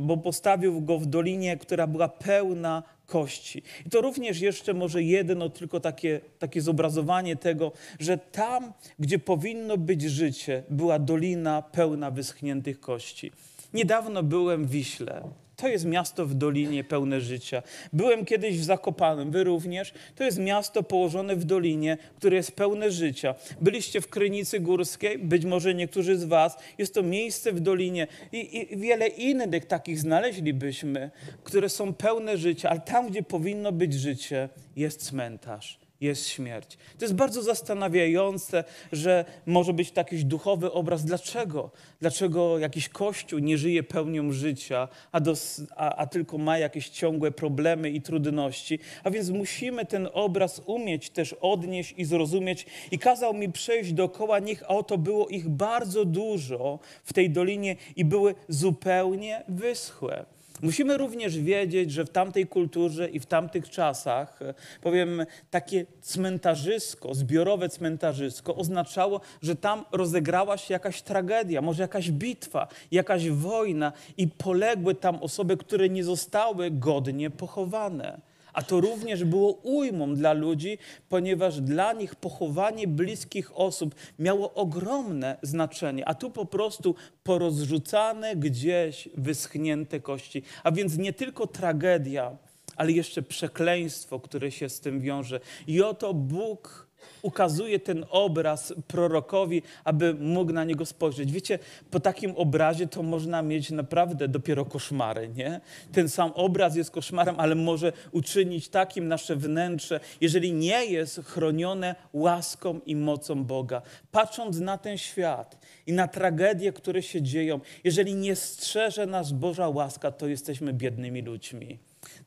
bo 0.00 0.16
postawił 0.16 0.80
go 0.80 0.98
w 0.98 1.06
dolinie, 1.16 1.56
która 1.56 1.86
była 1.86 2.08
pełna 2.08 2.82
kości. 3.06 3.62
I 3.86 3.90
to 3.90 4.00
również 4.00 4.40
jeszcze 4.40 4.74
może 4.74 5.02
jedno 5.02 5.48
tylko 5.48 5.80
takie, 5.80 6.20
takie 6.38 6.60
zobrazowanie 6.60 7.36
tego, 7.36 7.72
że 8.00 8.18
tam, 8.18 8.72
gdzie 8.98 9.18
powinno 9.18 9.76
być 9.76 10.02
życie, 10.02 10.62
była 10.70 10.98
dolina 10.98 11.62
pełna 11.62 12.10
wyschniętych 12.10 12.80
kości. 12.80 13.32
Niedawno 13.74 14.22
byłem 14.22 14.66
w 14.66 14.70
Wiśle. 14.70 15.22
To 15.56 15.68
jest 15.68 15.84
miasto 15.84 16.26
w 16.26 16.34
dolinie 16.34 16.84
pełne 16.84 17.20
życia. 17.20 17.62
Byłem 17.92 18.24
kiedyś 18.24 18.58
w 18.58 18.64
Zakopanem, 18.64 19.30
wy 19.30 19.44
również. 19.44 19.92
To 20.14 20.24
jest 20.24 20.38
miasto 20.38 20.82
położone 20.82 21.36
w 21.36 21.44
dolinie, 21.44 21.98
które 22.16 22.36
jest 22.36 22.52
pełne 22.52 22.90
życia. 22.90 23.34
Byliście 23.60 24.00
w 24.00 24.08
Krynicy 24.08 24.60
Górskiej, 24.60 25.18
być 25.18 25.44
może 25.44 25.74
niektórzy 25.74 26.18
z 26.18 26.24
was. 26.24 26.58
Jest 26.78 26.94
to 26.94 27.02
miejsce 27.02 27.52
w 27.52 27.60
dolinie 27.60 28.06
i, 28.32 28.58
i 28.72 28.76
wiele 28.76 29.08
innych 29.08 29.64
takich 29.64 29.98
znaleźlibyśmy, 29.98 31.10
które 31.44 31.68
są 31.68 31.94
pełne 31.94 32.36
życia, 32.36 32.70
ale 32.70 32.80
tam, 32.80 33.08
gdzie 33.08 33.22
powinno 33.22 33.72
być 33.72 33.94
życie, 33.94 34.48
jest 34.76 35.06
cmentarz 35.06 35.85
jest 36.00 36.28
śmierć. 36.28 36.78
To 36.98 37.04
jest 37.04 37.14
bardzo 37.14 37.42
zastanawiające, 37.42 38.64
że 38.92 39.24
może 39.46 39.72
być 39.72 39.90
taki 39.90 40.24
duchowy 40.24 40.72
obraz. 40.72 41.04
Dlaczego? 41.04 41.70
Dlaczego 42.00 42.58
jakiś 42.58 42.88
kościół 42.88 43.38
nie 43.38 43.58
żyje 43.58 43.82
pełnią 43.82 44.32
życia, 44.32 44.88
a, 45.12 45.20
dos, 45.20 45.62
a, 45.76 45.96
a, 45.96 46.06
tylko 46.06 46.38
ma 46.38 46.58
jakieś 46.58 46.88
ciągłe 46.88 47.30
problemy 47.30 47.90
i 47.90 48.02
trudności? 48.02 48.78
A 49.04 49.10
więc 49.10 49.30
musimy 49.30 49.86
ten 49.86 50.08
obraz 50.12 50.62
umieć 50.66 51.10
też 51.10 51.32
odnieść 51.32 51.94
i 51.96 52.04
zrozumieć. 52.04 52.66
I 52.90 52.98
kazał 52.98 53.34
mi 53.34 53.52
przejść 53.52 53.92
dookoła 53.92 54.38
nich, 54.38 54.62
a 54.62 54.68
oto 54.68 54.98
było 54.98 55.28
ich 55.28 55.48
bardzo 55.48 56.04
dużo 56.04 56.78
w 57.04 57.12
tej 57.12 57.30
dolinie 57.30 57.76
i 57.96 58.04
były 58.04 58.34
zupełnie 58.48 59.42
wyschłe. 59.48 60.35
Musimy 60.62 60.98
również 60.98 61.38
wiedzieć, 61.38 61.92
że 61.92 62.04
w 62.04 62.10
tamtej 62.10 62.46
kulturze 62.46 63.08
i 63.08 63.20
w 63.20 63.26
tamtych 63.26 63.70
czasach, 63.70 64.42
e, 64.42 64.54
powiem, 64.82 65.26
takie 65.50 65.86
cmentarzysko, 66.00 67.14
zbiorowe 67.14 67.68
cmentarzysko 67.68 68.56
oznaczało, 68.56 69.20
że 69.42 69.56
tam 69.56 69.84
rozegrała 69.92 70.56
się 70.56 70.74
jakaś 70.74 71.02
tragedia, 71.02 71.62
może 71.62 71.82
jakaś 71.82 72.10
bitwa, 72.10 72.68
jakaś 72.90 73.30
wojna 73.30 73.92
i 74.16 74.28
poległy 74.28 74.94
tam 74.94 75.16
osoby, 75.22 75.56
które 75.56 75.88
nie 75.88 76.04
zostały 76.04 76.70
godnie 76.70 77.30
pochowane. 77.30 78.20
A 78.56 78.62
to 78.62 78.80
również 78.80 79.24
było 79.24 79.52
ujmą 79.52 80.14
dla 80.14 80.32
ludzi, 80.32 80.78
ponieważ 81.08 81.60
dla 81.60 81.92
nich 81.92 82.14
pochowanie 82.14 82.88
bliskich 82.88 83.58
osób 83.58 83.94
miało 84.18 84.54
ogromne 84.54 85.36
znaczenie, 85.42 86.08
a 86.08 86.14
tu 86.14 86.30
po 86.30 86.46
prostu 86.46 86.94
porozrzucane 87.22 88.36
gdzieś 88.36 89.08
wyschnięte 89.16 90.00
kości. 90.00 90.42
A 90.64 90.72
więc 90.72 90.98
nie 90.98 91.12
tylko 91.12 91.46
tragedia, 91.46 92.36
ale 92.76 92.92
jeszcze 92.92 93.22
przekleństwo, 93.22 94.20
które 94.20 94.50
się 94.50 94.68
z 94.68 94.80
tym 94.80 95.00
wiąże. 95.00 95.40
I 95.66 95.82
oto 95.82 96.14
Bóg 96.14 96.85
ukazuje 97.22 97.78
ten 97.78 98.04
obraz 98.10 98.74
prorokowi, 98.86 99.62
aby 99.84 100.14
mógł 100.14 100.52
na 100.52 100.64
niego 100.64 100.86
spojrzeć. 100.86 101.32
Wiecie, 101.32 101.58
po 101.90 102.00
takim 102.00 102.36
obrazie 102.36 102.86
to 102.86 103.02
można 103.02 103.42
mieć 103.42 103.70
naprawdę 103.70 104.28
dopiero 104.28 104.64
koszmary, 104.64 105.28
nie? 105.28 105.60
Ten 105.92 106.08
sam 106.08 106.32
obraz 106.34 106.76
jest 106.76 106.90
koszmarem, 106.90 107.40
ale 107.40 107.54
może 107.54 107.92
uczynić 108.12 108.68
takim 108.68 109.08
nasze 109.08 109.36
wnętrze, 109.36 110.00
jeżeli 110.20 110.52
nie 110.52 110.84
jest 110.84 111.20
chronione 111.24 111.94
łaską 112.12 112.80
i 112.86 112.96
mocą 112.96 113.44
Boga. 113.44 113.82
Patrząc 114.10 114.58
na 114.58 114.78
ten 114.78 114.98
świat 114.98 115.58
i 115.86 115.92
na 115.92 116.08
tragedie, 116.08 116.72
które 116.72 117.02
się 117.02 117.22
dzieją, 117.22 117.60
jeżeli 117.84 118.14
nie 118.14 118.36
strzeże 118.36 119.06
nas 119.06 119.32
Boża 119.32 119.68
łaska, 119.68 120.10
to 120.10 120.28
jesteśmy 120.28 120.72
biednymi 120.72 121.22
ludźmi. 121.22 121.78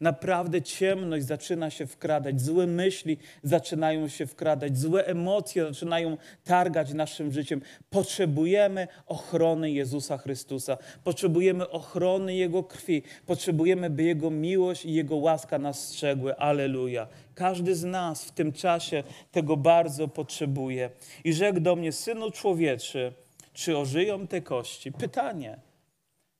Naprawdę 0.01 0.62
ciemność 0.62 1.25
zaczyna 1.25 1.70
się 1.70 1.88
wkradać, 1.88 2.41
złe 2.41 2.68
myśli 2.68 3.18
zaczynają 3.44 4.08
się 4.08 4.27
wkradać, 4.27 4.77
złe 4.77 5.06
emocje 5.06 5.65
zaczynają 5.65 6.18
targać 6.44 6.94
naszym 6.94 7.32
życiem. 7.32 7.62
Potrzebujemy 7.89 8.88
ochrony 9.08 9.72
Jezusa 9.72 10.18
Chrystusa, 10.18 10.77
potrzebujemy 11.03 11.70
ochrony 11.70 12.36
Jego 12.36 12.63
krwi, 12.63 13.03
potrzebujemy, 13.25 13.89
by 13.89 14.03
Jego 14.03 14.29
miłość 14.29 14.86
i 14.86 14.94
Jego 14.94 15.15
łaska 15.15 15.60
nas 15.60 15.88
strzegły. 15.88 16.36
Aleluja. 16.36 17.08
Każdy 17.36 17.75
z 17.75 17.84
nas 17.84 18.25
w 18.25 18.32
tym 18.32 18.53
czasie 18.53 19.03
tego 19.32 19.58
bardzo 19.58 20.08
potrzebuje. 20.08 20.89
I 21.24 21.34
rzekł 21.34 21.60
do 21.60 21.75
mnie, 21.75 21.91
synu 21.91 22.32
człowieczy, 22.32 23.13
czy 23.53 23.77
ożyją 23.77 24.27
te 24.27 24.41
kości? 24.41 24.91
Pytanie. 24.91 25.68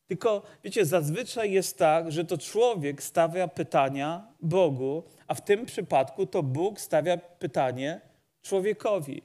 Tylko, 0.10 0.42
wiecie, 0.64 0.86
zazwyczaj 0.86 1.52
jest 1.52 1.78
tak, 1.78 2.12
że 2.12 2.26
to 2.26 2.38
człowiek 2.38 3.04
stawia 3.04 3.48
pytania 3.48 4.28
Bogu, 4.42 5.04
a 5.28 5.34
w 5.34 5.42
tym 5.42 5.66
przypadku 5.66 6.26
to 6.26 6.44
Bóg 6.44 6.82
stawia 6.82 7.18
pytanie 7.18 8.02
człowiekowi. 8.42 9.22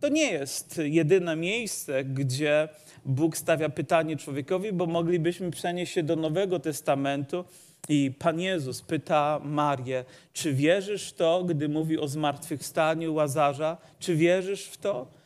To 0.00 0.08
nie 0.08 0.32
jest 0.32 0.80
jedyne 0.84 1.36
miejsce, 1.36 2.04
gdzie 2.04 2.68
Bóg 3.04 3.36
stawia 3.36 3.68
pytanie 3.68 4.16
człowiekowi, 4.16 4.72
bo 4.72 4.86
moglibyśmy 4.86 5.50
przenieść 5.50 5.92
się 5.92 6.02
do 6.02 6.16
Nowego 6.16 6.60
Testamentu 6.60 7.44
i 7.88 8.10
Pan 8.18 8.40
Jezus 8.40 8.82
pyta 8.82 9.40
Marię, 9.44 10.04
czy 10.32 10.52
wierzysz 10.54 11.08
w 11.08 11.12
to, 11.12 11.44
gdy 11.44 11.68
mówi 11.68 11.98
o 11.98 12.08
zmartwychwstaniu 12.08 13.14
Łazarza? 13.14 13.76
Czy 13.98 14.16
wierzysz 14.16 14.64
w 14.64 14.76
to? 14.76 15.19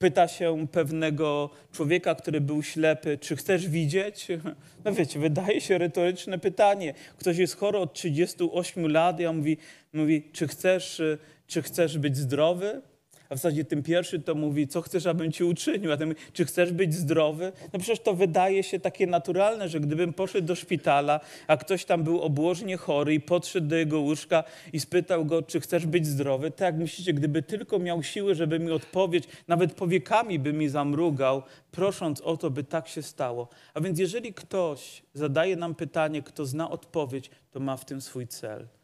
Pyta 0.00 0.28
się 0.28 0.66
pewnego 0.72 1.50
człowieka, 1.72 2.14
który 2.14 2.40
był 2.40 2.62
ślepy, 2.62 3.18
czy 3.18 3.36
chcesz 3.36 3.68
widzieć? 3.68 4.28
No 4.84 4.92
wiecie, 4.92 5.18
wydaje 5.18 5.60
się 5.60 5.78
retoryczne 5.78 6.38
pytanie. 6.38 6.94
Ktoś 7.18 7.36
jest 7.36 7.56
chory 7.56 7.78
od 7.78 7.92
38 7.92 8.92
lat, 8.92 9.20
ja 9.20 9.32
mówi, 9.32 9.56
mówi 9.92 10.22
czy, 10.32 10.48
chcesz, 10.48 11.02
czy 11.46 11.62
chcesz 11.62 11.98
być 11.98 12.16
zdrowy? 12.16 12.82
A 13.30 13.34
w 13.34 13.38
zasadzie 13.38 13.64
tym 13.64 13.82
pierwszy 13.82 14.20
to 14.20 14.34
mówi, 14.34 14.68
co 14.68 14.82
chcesz, 14.82 15.06
abym 15.06 15.32
ci 15.32 15.44
uczynił, 15.44 15.92
a 15.92 15.96
ten 15.96 16.14
czy 16.32 16.44
chcesz 16.44 16.72
być 16.72 16.94
zdrowy? 16.94 17.52
No 17.72 17.78
przecież 17.78 18.00
to 18.00 18.14
wydaje 18.14 18.62
się 18.62 18.80
takie 18.80 19.06
naturalne, 19.06 19.68
że 19.68 19.80
gdybym 19.80 20.12
poszedł 20.12 20.46
do 20.46 20.54
szpitala, 20.54 21.20
a 21.46 21.56
ktoś 21.56 21.84
tam 21.84 22.02
był 22.02 22.20
obłożnie 22.20 22.76
chory 22.76 23.14
i 23.14 23.20
podszedł 23.20 23.66
do 23.66 23.76
jego 23.76 24.00
łóżka 24.00 24.44
i 24.72 24.80
spytał 24.80 25.24
go, 25.24 25.42
czy 25.42 25.60
chcesz 25.60 25.86
być 25.86 26.06
zdrowy, 26.06 26.50
to 26.50 26.64
jak 26.64 26.76
myślicie, 26.76 27.12
gdyby 27.12 27.42
tylko 27.42 27.78
miał 27.78 28.02
siły, 28.02 28.34
żeby 28.34 28.58
mi 28.58 28.70
odpowiedzieć, 28.70 29.28
nawet 29.48 29.72
powiekami 29.72 30.38
by 30.38 30.52
mi 30.52 30.68
zamrugał, 30.68 31.42
prosząc 31.70 32.20
o 32.20 32.36
to, 32.36 32.50
by 32.50 32.64
tak 32.64 32.88
się 32.88 33.02
stało. 33.02 33.48
A 33.74 33.80
więc 33.80 33.98
jeżeli 33.98 34.34
ktoś 34.34 35.02
zadaje 35.14 35.56
nam 35.56 35.74
pytanie, 35.74 36.22
kto 36.22 36.46
zna 36.46 36.70
odpowiedź, 36.70 37.30
to 37.50 37.60
ma 37.60 37.76
w 37.76 37.84
tym 37.84 38.00
swój 38.00 38.26
cel. 38.26 38.79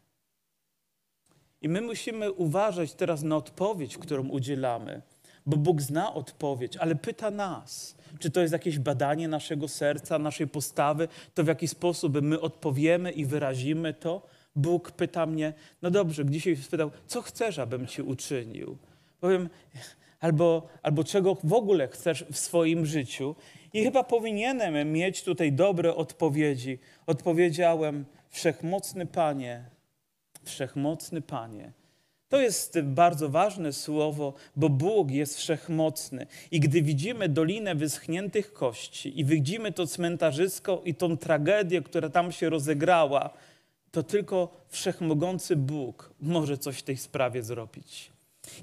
I 1.61 1.69
my 1.69 1.81
musimy 1.81 2.31
uważać 2.31 2.93
teraz 2.93 3.23
na 3.23 3.35
odpowiedź, 3.35 3.97
którą 3.97 4.29
udzielamy, 4.29 5.01
bo 5.45 5.57
Bóg 5.57 5.81
zna 5.81 6.13
odpowiedź, 6.13 6.77
ale 6.77 6.95
pyta 6.95 7.31
nas, 7.31 7.95
czy 8.19 8.31
to 8.31 8.41
jest 8.41 8.53
jakieś 8.53 8.79
badanie 8.79 9.27
naszego 9.27 9.67
serca, 9.67 10.19
naszej 10.19 10.47
postawy, 10.47 11.07
to 11.33 11.43
w 11.43 11.47
jaki 11.47 11.67
sposób 11.67 12.21
my 12.21 12.41
odpowiemy 12.41 13.11
i 13.11 13.25
wyrazimy 13.25 13.93
to. 13.93 14.21
Bóg 14.55 14.91
pyta 14.91 15.25
mnie, 15.25 15.53
no 15.81 15.91
dobrze, 15.91 16.25
dzisiaj 16.25 16.55
spytał, 16.55 16.91
co 17.07 17.21
chcesz, 17.21 17.59
abym 17.59 17.87
ci 17.87 18.01
uczynił? 18.01 18.77
Powiem, 19.19 19.49
albo, 20.19 20.67
albo 20.83 21.03
czego 21.03 21.37
w 21.43 21.53
ogóle 21.53 21.87
chcesz 21.87 22.25
w 22.31 22.37
swoim 22.37 22.85
życiu. 22.85 23.35
I 23.73 23.83
chyba 23.83 24.03
powinienem 24.03 24.91
mieć 24.91 25.23
tutaj 25.23 25.53
dobre 25.53 25.95
odpowiedzi. 25.95 26.79
Odpowiedziałem, 27.05 28.05
Wszechmocny 28.29 29.05
Panie, 29.05 29.65
Wszechmocny 30.47 31.21
Panie. 31.21 31.71
To 32.29 32.41
jest 32.41 32.79
bardzo 32.81 33.29
ważne 33.29 33.73
słowo, 33.73 34.33
bo 34.55 34.69
Bóg 34.69 35.11
jest 35.11 35.37
wszechmocny. 35.37 36.27
I 36.51 36.59
gdy 36.59 36.81
widzimy 36.81 37.29
dolinę 37.29 37.75
wyschniętych 37.75 38.53
kości 38.53 39.19
i 39.19 39.25
widzimy 39.25 39.71
to 39.71 39.87
cmentarzysko 39.87 40.81
i 40.85 40.95
tą 40.95 41.17
tragedię, 41.17 41.81
która 41.81 42.09
tam 42.09 42.31
się 42.31 42.49
rozegrała, 42.49 43.29
to 43.91 44.03
tylko 44.03 44.65
wszechmogący 44.67 45.55
Bóg 45.55 46.13
może 46.21 46.57
coś 46.57 46.79
w 46.79 46.83
tej 46.83 46.97
sprawie 46.97 47.43
zrobić. 47.43 48.11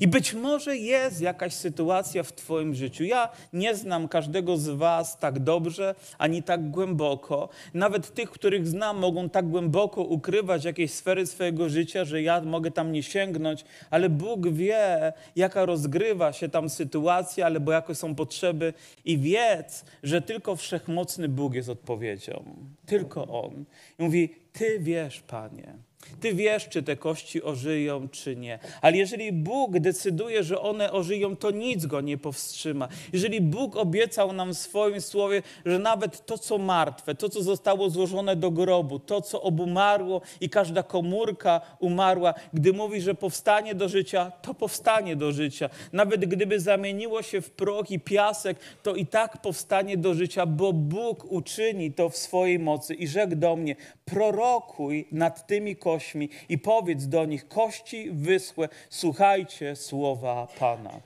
I 0.00 0.08
być 0.08 0.34
może 0.34 0.76
jest 0.76 1.20
jakaś 1.20 1.52
sytuacja 1.52 2.22
w 2.22 2.32
Twoim 2.32 2.74
życiu. 2.74 3.04
Ja 3.04 3.28
nie 3.52 3.74
znam 3.74 4.08
każdego 4.08 4.56
z 4.56 4.68
Was 4.68 5.18
tak 5.18 5.38
dobrze, 5.38 5.94
ani 6.18 6.42
tak 6.42 6.70
głęboko. 6.70 7.48
Nawet 7.74 8.14
tych, 8.14 8.30
których 8.30 8.68
znam, 8.68 8.98
mogą 8.98 9.28
tak 9.28 9.48
głęboko 9.48 10.02
ukrywać 10.02 10.64
jakieś 10.64 10.90
sfery 10.90 11.26
swojego 11.26 11.68
życia, 11.68 12.04
że 12.04 12.22
ja 12.22 12.40
mogę 12.40 12.70
tam 12.70 12.92
nie 12.92 13.02
sięgnąć, 13.02 13.64
ale 13.90 14.08
Bóg 14.08 14.48
wie, 14.48 15.12
jaka 15.36 15.64
rozgrywa 15.66 16.32
się 16.32 16.48
tam 16.48 16.70
sytuacja, 16.70 17.46
albo 17.46 17.72
jakie 17.72 17.94
są 17.94 18.14
potrzeby. 18.14 18.74
I 19.04 19.18
wiedz, 19.18 19.84
że 20.02 20.22
tylko 20.22 20.56
wszechmocny 20.56 21.28
Bóg 21.28 21.54
jest 21.54 21.68
odpowiedzią. 21.68 22.44
Tylko 22.86 23.42
On. 23.42 23.64
I 23.98 24.02
mówi: 24.02 24.43
Ty 24.54 24.78
wiesz, 24.80 25.20
Panie. 25.20 25.74
Ty 26.20 26.34
wiesz, 26.34 26.68
czy 26.68 26.82
te 26.82 26.96
kości 26.96 27.42
ożyją, 27.42 28.08
czy 28.08 28.36
nie. 28.36 28.58
Ale 28.82 28.96
jeżeli 28.96 29.32
Bóg 29.32 29.78
decyduje, 29.78 30.42
że 30.42 30.60
one 30.60 30.92
ożyją, 30.92 31.36
to 31.36 31.50
nic 31.50 31.86
go 31.86 32.00
nie 32.00 32.18
powstrzyma. 32.18 32.88
Jeżeli 33.12 33.40
Bóg 33.40 33.76
obiecał 33.76 34.32
nam 34.32 34.54
w 34.54 34.58
swoim 34.58 35.00
słowie, 35.00 35.42
że 35.66 35.78
nawet 35.78 36.26
to, 36.26 36.38
co 36.38 36.58
martwe, 36.58 37.14
to, 37.14 37.28
co 37.28 37.42
zostało 37.42 37.90
złożone 37.90 38.36
do 38.36 38.50
grobu, 38.50 38.98
to, 38.98 39.20
co 39.20 39.42
obumarło 39.42 40.20
i 40.40 40.48
każda 40.48 40.82
komórka 40.82 41.60
umarła, 41.80 42.34
gdy 42.52 42.72
mówi, 42.72 43.00
że 43.00 43.14
powstanie 43.14 43.74
do 43.74 43.88
życia, 43.88 44.32
to 44.42 44.54
powstanie 44.54 45.16
do 45.16 45.32
życia. 45.32 45.70
Nawet 45.92 46.26
gdyby 46.26 46.60
zamieniło 46.60 47.22
się 47.22 47.40
w 47.40 47.50
proch 47.50 47.90
i 47.90 48.00
piasek, 48.00 48.58
to 48.82 48.94
i 48.94 49.06
tak 49.06 49.42
powstanie 49.42 49.96
do 49.96 50.14
życia, 50.14 50.46
bo 50.46 50.72
Bóg 50.72 51.32
uczyni 51.32 51.92
to 51.92 52.08
w 52.08 52.16
swojej 52.16 52.58
mocy. 52.58 52.94
I 52.94 53.08
rzekł 53.08 53.36
do 53.36 53.56
mnie, 53.56 53.76
prorokuj 54.04 55.08
nad 55.12 55.46
tymi 55.46 55.76
kośćmi 55.76 56.28
i 56.48 56.58
powiedz 56.58 57.06
do 57.06 57.24
nich, 57.24 57.48
kości 57.48 58.10
wyschłe, 58.10 58.68
słuchajcie 58.90 59.76
słowa 59.76 60.48
Pana. 60.58 61.00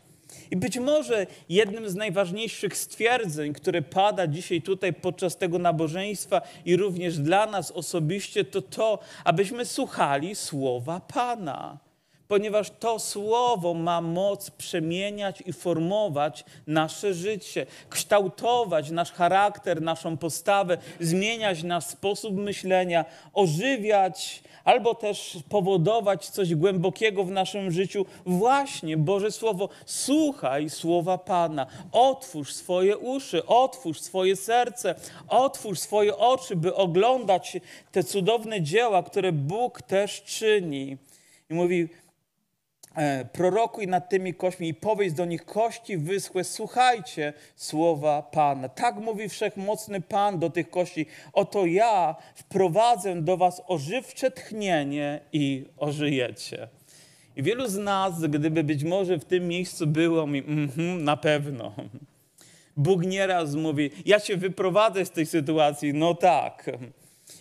I 0.50 0.56
być 0.56 0.78
może 0.78 1.26
jednym 1.48 1.88
z 1.88 1.94
najważniejszych 1.94 2.76
stwierdzeń, 2.76 3.52
które 3.52 3.82
pada 3.82 4.26
dzisiaj 4.26 4.62
tutaj 4.62 4.92
podczas 4.92 5.36
tego 5.36 5.58
nabożeństwa 5.58 6.42
i 6.64 6.76
również 6.76 7.18
dla 7.18 7.46
nas 7.46 7.70
osobiście, 7.70 8.44
to 8.44 8.62
to, 8.62 8.98
abyśmy 9.24 9.64
słuchali 9.64 10.34
słowa 10.34 11.00
Pana. 11.00 11.87
Ponieważ 12.28 12.70
to 12.70 12.98
słowo 12.98 13.74
ma 13.74 14.00
moc 14.00 14.50
przemieniać 14.50 15.42
i 15.46 15.52
formować 15.52 16.44
nasze 16.66 17.14
życie, 17.14 17.66
kształtować 17.90 18.90
nasz 18.90 19.12
charakter, 19.12 19.82
naszą 19.82 20.16
postawę, 20.16 20.78
zmieniać 21.00 21.62
nasz 21.62 21.84
sposób 21.84 22.36
myślenia, 22.36 23.04
ożywiać 23.32 24.42
albo 24.64 24.94
też 24.94 25.38
powodować 25.48 26.28
coś 26.28 26.54
głębokiego 26.54 27.24
w 27.24 27.30
naszym 27.30 27.70
życiu. 27.70 28.06
Właśnie 28.26 28.96
Boże 28.96 29.32
Słowo, 29.32 29.68
słuchaj 29.86 30.70
słowa 30.70 31.18
Pana, 31.18 31.66
otwórz 31.92 32.54
swoje 32.54 32.98
uszy, 32.98 33.46
otwórz 33.46 34.00
swoje 34.00 34.36
serce, 34.36 34.94
otwórz 35.28 35.78
swoje 35.78 36.16
oczy, 36.16 36.56
by 36.56 36.74
oglądać 36.74 37.56
te 37.92 38.04
cudowne 38.04 38.62
dzieła, 38.62 39.02
które 39.02 39.32
Bóg 39.32 39.82
też 39.82 40.22
czyni. 40.22 40.96
I 41.50 41.54
mówi, 41.54 41.88
prorokuj 43.32 43.86
nad 43.86 44.08
tymi 44.08 44.34
kośćmi 44.34 44.68
i 44.68 44.74
powiedz 44.74 45.14
do 45.14 45.24
nich, 45.24 45.44
kości 45.44 45.96
wyschłe, 45.96 46.44
słuchajcie 46.44 47.32
słowa 47.56 48.22
Pana. 48.22 48.68
Tak 48.68 48.96
mówi 48.96 49.28
wszechmocny 49.28 50.00
Pan 50.00 50.38
do 50.38 50.50
tych 50.50 50.70
kości. 50.70 51.06
Oto 51.32 51.66
ja 51.66 52.16
wprowadzę 52.34 53.22
do 53.22 53.36
was 53.36 53.62
ożywcze 53.66 54.30
tchnienie 54.30 55.20
i 55.32 55.64
ożyjecie. 55.76 56.68
I 57.36 57.42
wielu 57.42 57.68
z 57.68 57.76
nas, 57.76 58.20
gdyby 58.20 58.64
być 58.64 58.84
może 58.84 59.18
w 59.18 59.24
tym 59.24 59.48
miejscu 59.48 59.86
było, 59.86 60.26
mi 60.26 60.38
mm 60.38 60.68
-hmm, 60.68 61.00
na 61.02 61.16
pewno. 61.16 61.72
Bóg 62.76 63.06
nieraz 63.06 63.54
mówi, 63.54 63.90
ja 64.06 64.20
cię 64.20 64.36
wyprowadzę 64.36 65.04
z 65.04 65.10
tej 65.10 65.26
sytuacji. 65.26 65.94
No 65.94 66.14
tak. 66.14 66.70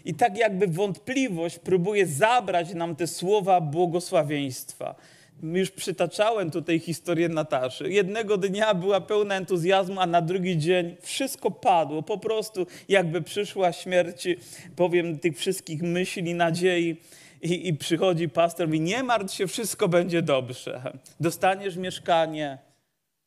I 0.06 0.14
tak 0.14 0.38
jakby 0.38 0.68
wątpliwość 0.68 1.60
próbuje 1.60 2.06
zabrać 2.06 2.74
nam 2.74 2.96
te 2.96 3.08
słowa 3.08 3.62
błogosławieństwa 3.62 4.96
już 5.44 5.72
przytaczałem 5.72 6.52
tutaj 6.52 6.80
historię 6.80 7.30
Nataszy. 7.30 7.92
Jednego 7.92 8.38
dnia 8.38 8.74
była 8.74 9.02
pełna 9.02 9.36
entuzjazmu, 9.36 10.00
a 10.00 10.06
na 10.06 10.22
drugi 10.22 10.58
dzień 10.58 10.96
wszystko 11.02 11.52
padło. 11.52 12.04
Po 12.04 12.18
prostu 12.18 12.68
jakby 12.90 13.22
przyszła 13.22 13.72
śmierć, 13.72 14.28
powiem, 14.76 15.20
tych 15.20 15.38
wszystkich 15.38 15.82
myśli, 15.82 16.34
nadziei. 16.34 16.98
I, 17.42 17.68
I 17.68 17.74
przychodzi 17.74 18.30
pastor 18.30 18.74
i 18.74 18.82
nie 18.82 19.04
martw 19.04 19.34
się, 19.34 19.48
wszystko 19.48 19.88
będzie 19.88 20.22
dobrze. 20.22 20.94
Dostaniesz 21.20 21.76
mieszkanie, 21.76 22.58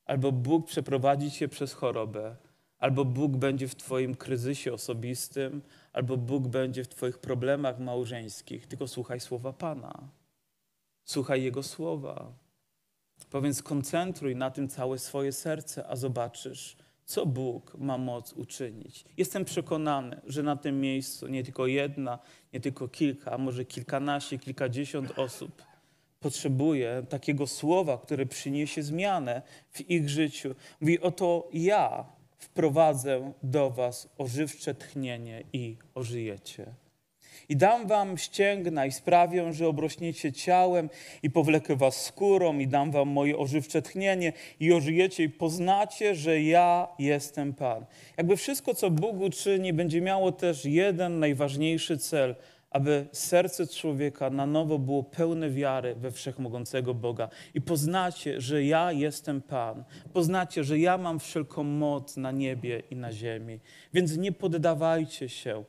albo 0.04 0.32
Bóg 0.32 0.66
przeprowadzi 0.66 1.30
cię 1.30 1.48
przez 1.48 1.72
chorobę, 1.72 2.36
albo 2.78 3.04
Bóg 3.04 3.36
będzie 3.36 3.68
w 3.68 3.74
twoim 3.74 4.14
kryzysie 4.14 4.72
osobistym, 4.72 5.62
albo 5.92 6.16
Bóg 6.16 6.48
będzie 6.48 6.84
w 6.84 6.88
twoich 6.88 7.18
problemach 7.18 7.78
małżeńskich. 7.78 8.66
Tylko 8.66 8.88
słuchaj 8.88 9.20
słowa 9.20 9.52
Pana. 9.52 10.19
Słuchaj 11.10 11.42
Jego 11.42 11.62
słowa. 11.62 12.32
Powiedz, 13.30 13.56
skoncentruj 13.56 14.36
na 14.36 14.50
tym 14.50 14.68
całe 14.68 14.98
swoje 14.98 15.32
serce, 15.32 15.86
a 15.86 15.96
zobaczysz, 15.96 16.76
co 17.04 17.26
Bóg 17.26 17.76
ma 17.78 17.98
moc 17.98 18.32
uczynić. 18.32 19.04
Jestem 19.16 19.44
przekonany, 19.44 20.20
że 20.26 20.42
na 20.42 20.56
tym 20.56 20.80
miejscu 20.80 21.28
nie 21.28 21.44
tylko 21.44 21.66
jedna, 21.66 22.18
nie 22.52 22.60
tylko 22.60 22.88
kilka, 22.88 23.30
a 23.30 23.38
może 23.38 23.64
kilkanaście, 23.64 24.38
kilkadziesiąt 24.38 25.18
osób 25.18 25.62
potrzebuje 26.20 27.02
takiego 27.08 27.46
słowa, 27.46 27.98
które 27.98 28.26
przyniesie 28.26 28.82
zmianę 28.82 29.42
w 29.70 29.90
ich 29.90 30.08
życiu. 30.08 30.54
Mówi, 30.80 31.00
oto 31.00 31.48
ja 31.52 32.06
wprowadzę 32.38 33.32
do 33.42 33.70
was 33.70 34.08
ożywcze 34.18 34.74
tchnienie 34.74 35.44
i 35.52 35.76
ożyjecie. 35.94 36.74
I 37.50 37.56
dam 37.56 37.86
wam 37.86 38.18
ścięgna 38.18 38.86
i 38.86 38.92
sprawię, 38.92 39.52
że 39.52 39.68
obrośniecie 39.68 40.32
ciałem 40.32 40.90
i 41.22 41.30
powlekę 41.30 41.76
was 41.76 42.04
skórą 42.04 42.58
i 42.58 42.68
dam 42.68 42.90
wam 42.90 43.08
moje 43.08 43.38
ożywcze 43.38 43.82
tchnienie 43.82 44.32
i 44.60 44.72
ożyjecie 44.72 45.24
i 45.24 45.28
poznacie, 45.28 46.14
że 46.14 46.42
ja 46.42 46.88
jestem 46.98 47.54
Pan. 47.54 47.84
Jakby 48.16 48.36
wszystko, 48.36 48.74
co 48.74 48.90
Bóg 48.90 49.20
uczyni, 49.20 49.72
będzie 49.72 50.00
miało 50.00 50.32
też 50.32 50.64
jeden 50.64 51.18
najważniejszy 51.18 51.98
cel, 51.98 52.34
aby 52.70 53.06
serce 53.12 53.66
człowieka 53.66 54.30
na 54.30 54.46
nowo 54.46 54.78
było 54.78 55.02
pełne 55.02 55.50
wiary 55.50 55.94
we 55.94 56.10
wszechmogącego 56.10 56.94
Boga. 56.94 57.28
I 57.54 57.60
poznacie, 57.60 58.40
że 58.40 58.64
ja 58.64 58.92
jestem 58.92 59.42
Pan. 59.42 59.84
Poznacie, 60.12 60.64
że 60.64 60.78
ja 60.78 60.98
mam 60.98 61.20
wszelką 61.20 61.64
moc 61.64 62.16
na 62.16 62.30
niebie 62.30 62.82
i 62.90 62.96
na 62.96 63.12
ziemi. 63.12 63.60
Więc 63.94 64.16
nie 64.16 64.32
poddawajcie 64.32 65.28
się 65.28 65.64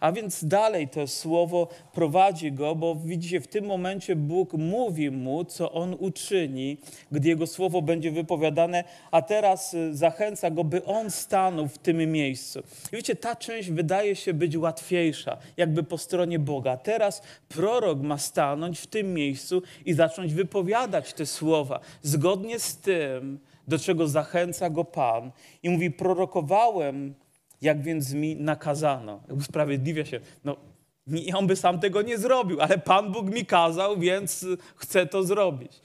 a 0.00 0.12
więc 0.12 0.44
dalej 0.44 0.88
to 0.88 1.06
słowo 1.06 1.68
prowadzi 1.92 2.52
go, 2.52 2.74
bo 2.74 2.94
widzicie, 2.94 3.40
w 3.40 3.46
tym 3.46 3.64
momencie 3.66 4.16
Bóg 4.16 4.52
mówi 4.52 5.10
mu, 5.10 5.44
co 5.44 5.72
on 5.72 5.96
uczyni, 5.98 6.78
gdy 7.12 7.28
jego 7.28 7.46
słowo 7.46 7.82
będzie 7.82 8.10
wypowiadane, 8.10 8.84
a 9.10 9.22
teraz 9.22 9.74
y, 9.74 9.96
zachęca 9.96 10.50
go, 10.50 10.64
by 10.64 10.84
on 10.84 11.10
stanął 11.10 11.68
w 11.68 11.78
tym 11.78 12.12
miejscu. 12.12 12.60
I 12.92 12.96
wiecie, 12.96 13.16
ta 13.16 13.36
część 13.36 13.70
wydaje 13.70 14.16
się 14.16 14.34
być 14.34 14.56
łatwiejsza, 14.56 15.36
jakby 15.56 15.82
po 15.82 15.98
stronie 15.98 16.38
Boga. 16.38 16.76
Teraz 16.76 17.22
prorok 17.48 18.00
ma 18.00 18.18
stanąć 18.18 18.78
w 18.78 18.86
tym 18.86 19.14
miejscu 19.14 19.62
i 19.86 19.92
zacząć 19.92 20.34
wypowiadać 20.34 21.12
te 21.12 21.26
słowa 21.26 21.80
zgodnie 22.02 22.58
z 22.58 22.76
tym, 22.76 23.38
do 23.68 23.78
czego 23.78 24.08
zachęca 24.08 24.70
go 24.70 24.84
Pan. 24.84 25.30
I 25.62 25.70
mówi: 25.70 25.90
Prorokowałem 25.90 27.14
jak 27.60 27.82
więc 27.82 28.12
mi 28.12 28.36
nakazano? 28.36 29.22
Usprawiedliwia 29.28 30.04
się. 30.04 30.20
No, 30.44 30.56
on 31.34 31.46
by 31.46 31.56
sam 31.56 31.80
tego 31.80 32.02
nie 32.02 32.18
zrobił, 32.18 32.60
ale 32.60 32.78
Pan 32.78 33.12
Bóg 33.12 33.34
mi 33.34 33.46
kazał, 33.46 33.98
więc 33.98 34.46
chcę 34.76 35.06
to 35.06 35.22
zrobić. 35.22 35.80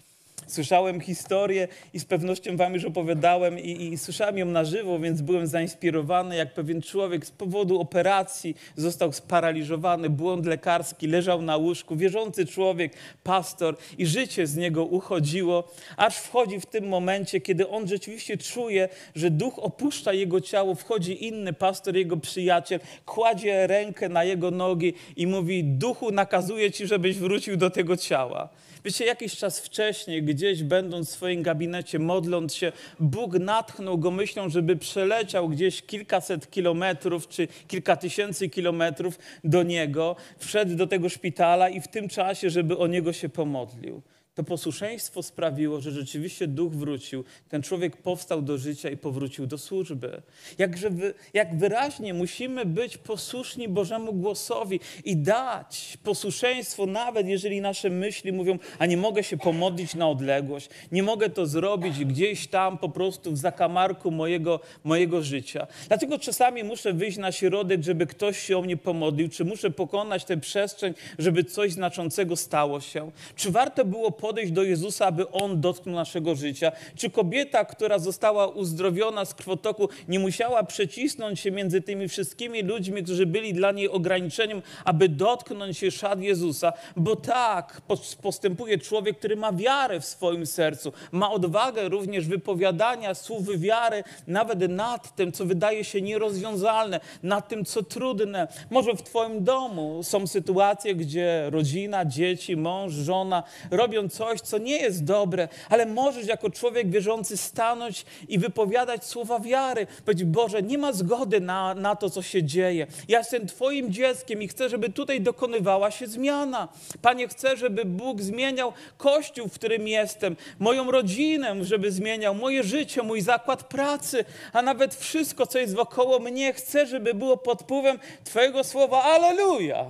Słyszałem 0.47 1.01
historię 1.01 1.67
i 1.93 1.99
z 1.99 2.05
pewnością 2.05 2.57
wam 2.57 2.73
już 2.73 2.85
opowiadałem 2.85 3.59
i, 3.59 3.93
i, 3.93 3.97
słyszałem 3.97 4.37
ją 4.37 4.45
na 4.45 4.65
żywo, 4.65 4.99
więc 4.99 5.21
byłem 5.21 5.47
zainspirowany, 5.47 6.35
jak 6.35 6.53
pewien 6.53 6.81
człowiek 6.81 7.25
z 7.25 7.31
powodu 7.31 7.79
operacji 7.79 8.55
został 8.75 9.11
sparaliżowany, 9.11 10.09
błąd 10.09 10.45
lekarski, 10.45 11.07
leżał 11.07 11.41
na 11.41 11.57
łóżku, 11.57 11.95
wierzący 11.95 12.45
człowiek, 12.45 12.93
pastor 13.23 13.75
i 13.97 14.05
życie 14.05 14.47
z 14.47 14.55
niego 14.55 14.85
uchodziło, 14.85 15.71
aż 15.97 16.17
wchodzi 16.17 16.59
w 16.59 16.65
tym 16.65 16.87
momencie, 16.87 17.41
kiedy 17.41 17.69
on 17.69 17.87
rzeczywiście 17.87 18.37
czuje, 18.37 18.89
że 19.15 19.31
duch 19.31 19.59
opuszcza 19.59 20.13
jego 20.13 20.41
ciało, 20.41 20.75
wchodzi 20.75 21.27
inny 21.27 21.53
pastor, 21.53 21.95
jego 21.95 22.17
przyjaciel, 22.17 22.79
kładzie 23.05 23.67
rękę 23.67 24.09
na 24.09 24.23
jego 24.23 24.51
nogi 24.51 24.93
i 25.15 25.27
mówi, 25.27 25.63
duchu 25.63 26.11
nakazuje 26.11 26.71
ci, 26.71 26.87
żebyś 26.87 27.17
wrócił 27.17 27.57
do 27.57 27.69
tego 27.69 27.97
ciała. 27.97 28.49
Wiecie, 28.85 29.05
jakiś 29.05 29.37
czas 29.37 29.59
wcześniej, 29.59 30.23
gdzieś 30.23 30.63
będąc 30.63 31.09
w 31.09 31.11
swoim 31.13 31.43
gabinecie, 31.43 31.99
modląc 31.99 32.53
się, 32.53 32.71
Bóg 32.99 33.33
natchnął 33.33 33.97
go 33.97 34.11
myślą, 34.11 34.49
żeby 34.49 34.75
przeleciał 34.75 35.49
gdzieś 35.49 35.81
kilkaset 35.81 36.51
kilometrów 36.51 37.27
czy 37.27 37.47
kilka 37.67 37.95
tysięcy 37.95 38.49
kilometrów 38.49 39.19
do 39.43 39.63
niego, 39.63 40.15
wszedł 40.37 40.75
do 40.75 40.87
tego 40.87 41.09
szpitala 41.09 41.69
i 41.69 41.81
w 41.81 41.87
tym 41.87 42.09
czasie, 42.09 42.49
żeby 42.49 42.77
o 42.77 42.87
niego 42.87 43.13
się 43.13 43.29
pomodlił 43.29 44.01
to 44.35 44.43
posłuszeństwo 44.43 45.23
sprawiło, 45.23 45.81
że 45.81 45.91
rzeczywiście 45.91 46.47
duch 46.47 46.73
wrócił. 46.73 47.23
Ten 47.49 47.61
człowiek 47.61 47.97
powstał 47.97 48.41
do 48.41 48.57
życia 48.57 48.89
i 48.89 48.97
powrócił 48.97 49.47
do 49.47 49.57
służby. 49.57 50.21
Jakże 50.57 50.89
wy, 50.89 51.13
jak 51.33 51.57
wyraźnie 51.57 52.13
musimy 52.13 52.65
być 52.65 52.97
posłuszni 52.97 53.67
Bożemu 53.67 54.13
głosowi 54.13 54.79
i 55.05 55.17
dać 55.17 55.97
posłuszeństwo, 56.03 56.85
nawet 56.85 57.27
jeżeli 57.27 57.61
nasze 57.61 57.89
myśli 57.89 58.31
mówią, 58.31 58.59
a 58.79 58.85
nie 58.85 58.97
mogę 58.97 59.23
się 59.23 59.37
pomodlić 59.37 59.95
na 59.95 60.09
odległość, 60.09 60.69
nie 60.91 61.03
mogę 61.03 61.29
to 61.29 61.45
zrobić 61.45 62.05
gdzieś 62.05 62.47
tam 62.47 62.77
po 62.77 62.89
prostu 62.89 63.31
w 63.31 63.37
zakamarku 63.37 64.11
mojego, 64.11 64.59
mojego 64.83 65.23
życia. 65.23 65.67
Dlatego 65.87 66.19
czasami 66.19 66.63
muszę 66.63 66.93
wyjść 66.93 67.17
na 67.17 67.31
środek, 67.31 67.83
żeby 67.83 68.07
ktoś 68.07 68.39
się 68.39 68.57
o 68.57 68.61
mnie 68.61 68.77
pomodlił, 68.77 69.29
czy 69.29 69.45
muszę 69.45 69.71
pokonać 69.71 70.25
tę 70.25 70.37
przestrzeń, 70.37 70.93
żeby 71.19 71.43
coś 71.43 71.71
znaczącego 71.71 72.35
stało 72.35 72.81
się. 72.81 73.11
Czy 73.35 73.51
warto 73.51 73.85
było 73.85 74.11
podejść 74.25 74.51
do 74.51 74.63
Jezusa, 74.63 75.05
aby 75.05 75.31
On 75.31 75.61
dotknął 75.61 75.95
naszego 75.95 76.35
życia? 76.35 76.71
Czy 76.95 77.09
kobieta, 77.09 77.65
która 77.65 77.99
została 77.99 78.47
uzdrowiona 78.47 79.25
z 79.25 79.33
krwotoku, 79.33 79.89
nie 80.07 80.19
musiała 80.19 80.63
przecisnąć 80.63 81.39
się 81.39 81.51
między 81.51 81.81
tymi 81.81 82.07
wszystkimi 82.07 82.63
ludźmi, 82.63 83.03
którzy 83.03 83.25
byli 83.25 83.53
dla 83.53 83.71
niej 83.71 83.89
ograniczeniem, 83.89 84.61
aby 84.85 85.09
dotknąć 85.09 85.77
się 85.77 85.91
szat 85.91 86.21
Jezusa? 86.21 86.73
Bo 86.95 87.15
tak 87.15 87.81
postępuje 88.21 88.77
człowiek, 88.77 89.19
który 89.19 89.35
ma 89.35 89.53
wiarę 89.53 89.99
w 89.99 90.05
swoim 90.05 90.45
sercu, 90.45 90.93
ma 91.11 91.31
odwagę 91.31 91.89
również 91.89 92.27
wypowiadania 92.27 93.13
słów 93.13 93.59
wiary, 93.59 94.03
nawet 94.27 94.59
nad 94.69 95.15
tym, 95.15 95.31
co 95.31 95.45
wydaje 95.45 95.83
się 95.83 96.01
nierozwiązalne, 96.01 96.99
nad 97.23 97.47
tym, 97.47 97.65
co 97.65 97.83
trudne. 97.83 98.47
Może 98.69 98.93
w 98.93 99.01
Twoim 99.01 99.43
domu 99.43 100.03
są 100.03 100.27
sytuacje, 100.27 100.95
gdzie 100.95 101.49
rodzina, 101.49 102.05
dzieci, 102.05 102.57
mąż, 102.57 102.93
żona 102.93 103.43
robią 103.71 104.09
coś, 104.15 104.41
co 104.41 104.57
nie 104.57 104.77
jest 104.77 105.03
dobre, 105.03 105.47
ale 105.69 105.85
możesz 105.85 106.27
jako 106.27 106.49
człowiek 106.49 106.89
wierzący 106.89 107.37
stanąć 107.37 108.05
i 108.27 108.39
wypowiadać 108.39 109.05
słowa 109.05 109.39
wiary. 109.39 109.87
Powiedzieć, 110.05 110.27
Boże, 110.27 110.63
nie 110.63 110.77
ma 110.77 110.93
zgody 110.93 111.41
na, 111.41 111.73
na 111.73 111.95
to, 111.95 112.09
co 112.09 112.21
się 112.21 112.43
dzieje. 112.43 112.87
Ja 113.07 113.17
jestem 113.17 113.47
Twoim 113.47 113.91
dzieckiem 113.93 114.41
i 114.41 114.47
chcę, 114.47 114.69
żeby 114.69 114.89
tutaj 114.89 115.21
dokonywała 115.21 115.91
się 115.91 116.07
zmiana. 116.07 116.67
Panie, 117.01 117.27
chcę, 117.27 117.57
żeby 117.57 117.85
Bóg 117.85 118.21
zmieniał 118.21 118.73
kościół, 118.97 119.47
w 119.47 119.53
którym 119.53 119.87
jestem, 119.87 120.35
moją 120.59 120.91
rodzinę, 120.91 121.65
żeby 121.65 121.91
zmieniał 121.91 122.35
moje 122.35 122.63
życie, 122.63 123.03
mój 123.03 123.21
zakład 123.21 123.63
pracy, 123.63 124.25
a 124.53 124.61
nawet 124.61 124.95
wszystko, 124.95 125.47
co 125.47 125.59
jest 125.59 125.75
wokoło 125.75 126.19
mnie. 126.19 126.53
Chcę, 126.53 126.85
żeby 126.85 127.13
było 127.13 127.37
pod 127.37 127.61
wpływem 127.61 127.99
Twojego 128.23 128.63
słowa. 128.63 129.03
Aleluja! 129.03 129.85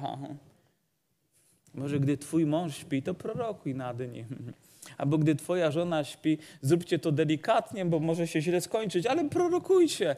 Może 1.75 1.99
gdy 1.99 2.17
twój 2.17 2.45
mąż 2.45 2.77
śpi, 2.77 3.03
to 3.03 3.13
prorokuj 3.13 3.75
nad 3.75 3.99
nim. 3.99 4.25
Albo 4.97 5.17
gdy 5.17 5.35
twoja 5.35 5.71
żona 5.71 6.03
śpi, 6.03 6.37
zróbcie 6.61 6.99
to 6.99 7.11
delikatnie, 7.11 7.85
bo 7.85 7.99
może 7.99 8.27
się 8.27 8.41
źle 8.41 8.61
skończyć, 8.61 9.05
ale 9.05 9.29
prorokujcie 9.29 10.15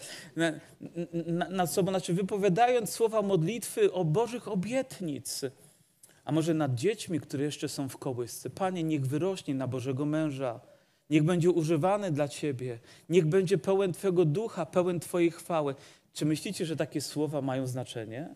nad 1.26 1.52
na 1.52 1.68
sobą, 1.68 1.92
znaczy 1.92 2.14
wypowiadając 2.14 2.90
słowa 2.90 3.22
modlitwy 3.22 3.94
o 3.94 4.06
Bożych 4.06 4.48
obietnic. 4.48 5.42
A 6.26 6.32
może 6.32 6.54
nad 6.54 6.76
dziećmi, 6.76 7.20
które 7.20 7.44
jeszcze 7.44 7.70
są 7.70 7.90
w 7.90 7.98
kołysce. 7.98 8.50
Panie, 8.50 8.84
niech 8.84 9.06
wyrośnie 9.06 9.56
na 9.56 9.68
Bożego 9.68 10.06
męża. 10.06 10.60
Niech 11.10 11.24
będzie 11.24 11.52
używany 11.52 12.12
dla 12.12 12.28
Ciebie. 12.28 12.80
Niech 13.10 13.26
będzie 13.26 13.58
pełen 13.58 13.94
Twojego 13.94 14.26
ducha, 14.26 14.66
pełen 14.66 15.00
Twojej 15.00 15.32
chwały. 15.32 15.76
Czy 16.14 16.26
myślicie, 16.26 16.66
że 16.66 16.76
takie 16.76 17.02
słowa 17.02 17.42
mają 17.42 17.68
znaczenie? 17.68 18.30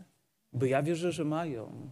Bo 0.54 0.66
ja 0.66 0.84
wierzę, 0.84 1.12
że 1.12 1.26
mają 1.26 1.92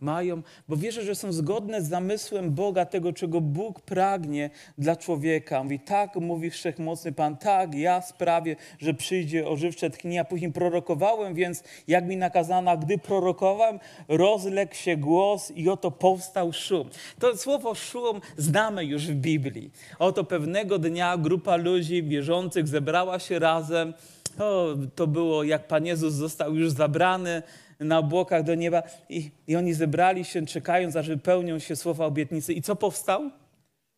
mają, 0.00 0.42
bo 0.68 0.76
wierzę, 0.76 1.02
że 1.02 1.14
są 1.14 1.32
zgodne 1.32 1.82
z 1.82 1.88
zamysłem 1.88 2.50
Boga, 2.50 2.86
tego, 2.86 3.12
czego 3.12 3.40
Bóg 3.40 3.80
pragnie 3.80 4.50
dla 4.78 4.96
człowieka. 4.96 5.62
Mówi, 5.62 5.80
tak, 5.80 6.16
mówi 6.16 6.50
Wszechmocny 6.50 7.12
Pan, 7.12 7.36
tak, 7.36 7.74
ja 7.74 8.02
sprawię, 8.02 8.56
że 8.78 8.94
przyjdzie 8.94 9.48
ożywcze 9.48 9.90
tchnienie. 9.90 10.20
A 10.20 10.24
później 10.24 10.52
prorokowałem, 10.52 11.34
więc 11.34 11.62
jak 11.88 12.06
mi 12.06 12.16
nakazano, 12.16 12.78
gdy 12.78 12.98
prorokowałem, 12.98 13.78
rozległ 14.08 14.74
się 14.74 14.96
głos 14.96 15.50
i 15.50 15.68
oto 15.68 15.90
powstał 15.90 16.52
szum. 16.52 16.90
To 17.18 17.36
słowo 17.36 17.74
szum 17.74 18.20
znamy 18.36 18.84
już 18.84 19.06
w 19.06 19.14
Biblii. 19.14 19.70
Oto 19.98 20.24
pewnego 20.24 20.78
dnia 20.78 21.16
grupa 21.16 21.56
ludzi 21.56 22.02
wierzących 22.02 22.68
zebrała 22.68 23.18
się 23.18 23.38
razem. 23.38 23.94
O, 24.38 24.66
to 24.94 25.06
było, 25.06 25.44
jak 25.44 25.66
Pan 25.66 25.86
Jezus 25.86 26.14
został 26.14 26.54
już 26.54 26.70
zabrany 26.70 27.42
na 27.80 27.98
obłokach 27.98 28.42
do 28.42 28.54
nieba 28.54 28.82
i, 29.08 29.30
i 29.46 29.56
oni 29.56 29.74
zebrali 29.74 30.24
się, 30.24 30.46
czekając, 30.46 30.96
aż 30.96 31.08
wypełnią 31.08 31.58
się 31.58 31.76
słowa 31.76 32.06
obietnicy. 32.06 32.52
I 32.52 32.62
co 32.62 32.76
powstał? 32.76 33.30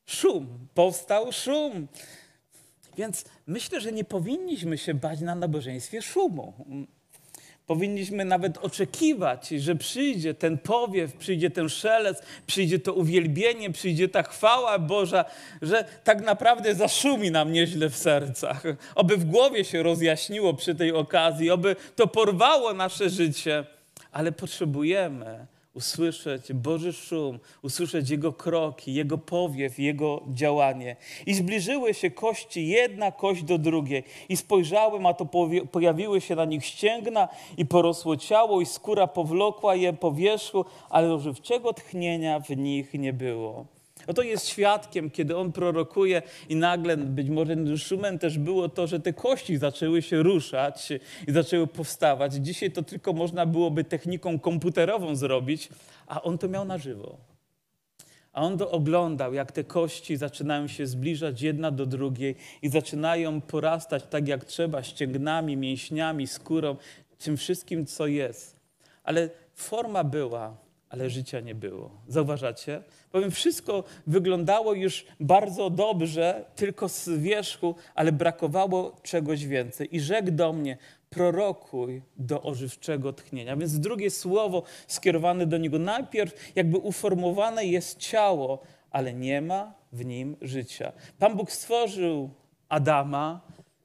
Szum. 0.07 0.69
Powstał 0.75 1.33
szum. 1.33 1.89
Więc 2.97 3.25
myślę, 3.47 3.81
że 3.81 3.93
nie 3.93 4.05
powinniśmy 4.05 4.79
się 4.79 4.95
bać 4.95 5.21
na 5.21 5.35
nabożeństwie 5.35 6.03
szumu. 6.03 6.53
Powinniśmy 7.67 8.25
nawet 8.25 8.59
oczekiwać, 8.59 9.49
że 9.49 9.77
przyjdzie 9.77 10.35
ten 10.35 10.59
powiew, 10.59 11.13
przyjdzie 11.13 11.51
ten 11.51 11.69
szelec, 11.69 12.23
przyjdzie 12.47 12.79
to 12.79 12.93
uwielbienie, 12.93 13.73
przyjdzie 13.73 14.09
ta 14.09 14.23
chwała 14.23 14.79
Boża, 14.79 15.25
że 15.63 15.85
tak 16.05 16.25
naprawdę 16.25 16.75
zaszumi 16.75 17.31
nam 17.31 17.53
nieźle 17.53 17.91
w 17.91 17.97
sercach. 17.97 18.63
Oby 18.95 19.17
w 19.17 19.25
głowie 19.25 19.65
się 19.65 19.83
rozjaśniło 19.83 20.55
przy 20.55 20.75
tej 20.75 20.93
okazji, 20.93 21.51
oby 21.51 21.77
to 21.97 22.07
porwało 22.07 22.75
nasze 22.75 23.11
życie 23.11 23.65
ale 24.17 24.33
potrzebujemy 24.33 25.47
usłyszeć 25.77 26.53
Boży 26.53 26.93
szum, 26.93 27.39
usłyszeć 27.62 28.11
Jego 28.11 28.33
kroki, 28.33 28.95
Jego 28.95 29.19
powiew, 29.19 29.79
Jego 29.79 30.23
działanie. 30.29 30.97
I 31.27 31.35
zbliżyły 31.35 31.95
się 31.95 32.11
kości 32.11 32.67
jedna 32.67 33.12
kość 33.12 33.43
do 33.43 33.59
drugiej. 33.59 34.05
I 34.29 34.37
spojrzałem, 34.37 35.07
a 35.07 35.15
to 35.15 35.29
pojawiły 35.73 36.21
się 36.21 36.35
na 36.35 36.45
nich 36.45 36.65
ścięgna 36.65 37.29
i 37.57 37.67
porosło 37.67 38.17
ciało 38.17 38.61
i 38.61 38.67
skóra 38.67 39.07
powlokła 39.07 39.75
je 39.75 39.93
po 39.93 40.12
wierzchu, 40.12 40.65
ale 40.91 41.21
żywczego 41.21 41.73
tchnienia 41.73 42.41
w 42.41 42.57
nich 42.57 42.95
nie 42.95 43.12
było. 43.12 43.76
Oto 44.07 44.23
jest 44.23 44.49
świadkiem, 44.49 45.11
kiedy 45.11 45.37
on 45.37 45.53
prorokuje 45.53 46.23
i 46.49 46.57
nagle, 46.57 46.97
być 46.97 47.29
może 47.29 47.79
szumem 47.79 48.19
też 48.19 48.38
było 48.38 48.69
to, 48.69 48.87
że 48.87 49.01
te 49.01 49.12
kości 49.12 49.57
zaczęły 49.57 50.03
się 50.03 50.23
ruszać 50.23 50.88
i 51.29 51.33
zaczęły 51.33 51.66
powstawać. 51.66 52.35
Dzisiaj 52.35 52.71
to 52.71 52.83
tylko 52.83 53.12
można 53.12 53.47
byłoby 53.47 53.85
techniką 53.85 54.38
komputerową 54.38 55.16
zrobić, 55.16 55.69
a 56.07 56.23
on 56.23 56.38
to 56.38 56.49
miał 56.49 56.64
na 56.64 56.79
żywo. 56.79 57.16
A 58.33 58.42
on 58.42 58.59
to 58.59 58.71
oglądał, 58.71 59.35
jak 59.35 59.53
te 59.53 59.64
kości 59.64 60.16
zaczynają 60.16 60.69
się 60.69 60.87
zbliżać 60.87 61.42
jedna 61.42 61.71
do 61.71 61.87
drugiej 61.87 62.35
i 62.62 62.69
zaczynają 62.69 63.40
porastać 63.40 64.05
tak 64.11 64.29
jak 64.29 64.45
trzeba, 64.45 64.83
ścięgnami, 64.83 65.57
mięśniami, 65.57 66.27
skórą, 66.27 66.77
tym 67.19 67.37
wszystkim, 67.37 67.87
co 67.87 68.07
jest. 68.07 68.57
Ale 69.05 69.31
forma 69.55 70.05
była, 70.05 70.57
ale 70.97 71.11
życia 71.11 71.41
nie 71.41 71.55
było. 71.55 71.91
Zauważacie? 72.09 72.83
Powiem, 73.13 73.31
wszystko 73.31 73.85
wyglądało 74.07 74.75
już 74.75 75.07
bardzo 75.21 75.71
dobrze, 75.71 76.45
tylko 76.55 76.89
z 76.89 77.09
wierzchu, 77.09 77.75
ale 77.95 78.13
brakowało 78.13 78.97
czegoś 79.03 79.47
więcej. 79.47 79.97
I 79.97 80.01
rzekł 80.01 80.31
do 80.31 80.53
mnie, 80.53 80.79
prorokuj 81.11 82.03
do 82.17 82.43
ożywczego 82.43 83.13
tchnienia. 83.13 83.57
Więc 83.57 83.81
drugie 83.81 84.11
słowo 84.11 84.63
skierowane 84.87 85.47
do 85.47 85.59
niego. 85.59 85.79
Najpierw 85.79 86.57
jakby 86.57 86.79
uformowane 86.79 87.65
jest 87.65 87.99
ciało, 87.99 88.63
ale 88.91 89.15
nie 89.15 89.41
ma 89.41 89.75
w 89.93 90.05
nim 90.05 90.37
życia. 90.43 90.93
Pan 91.19 91.37
Bóg 91.37 91.53
stworzył 91.53 92.31
Adama 92.69 93.41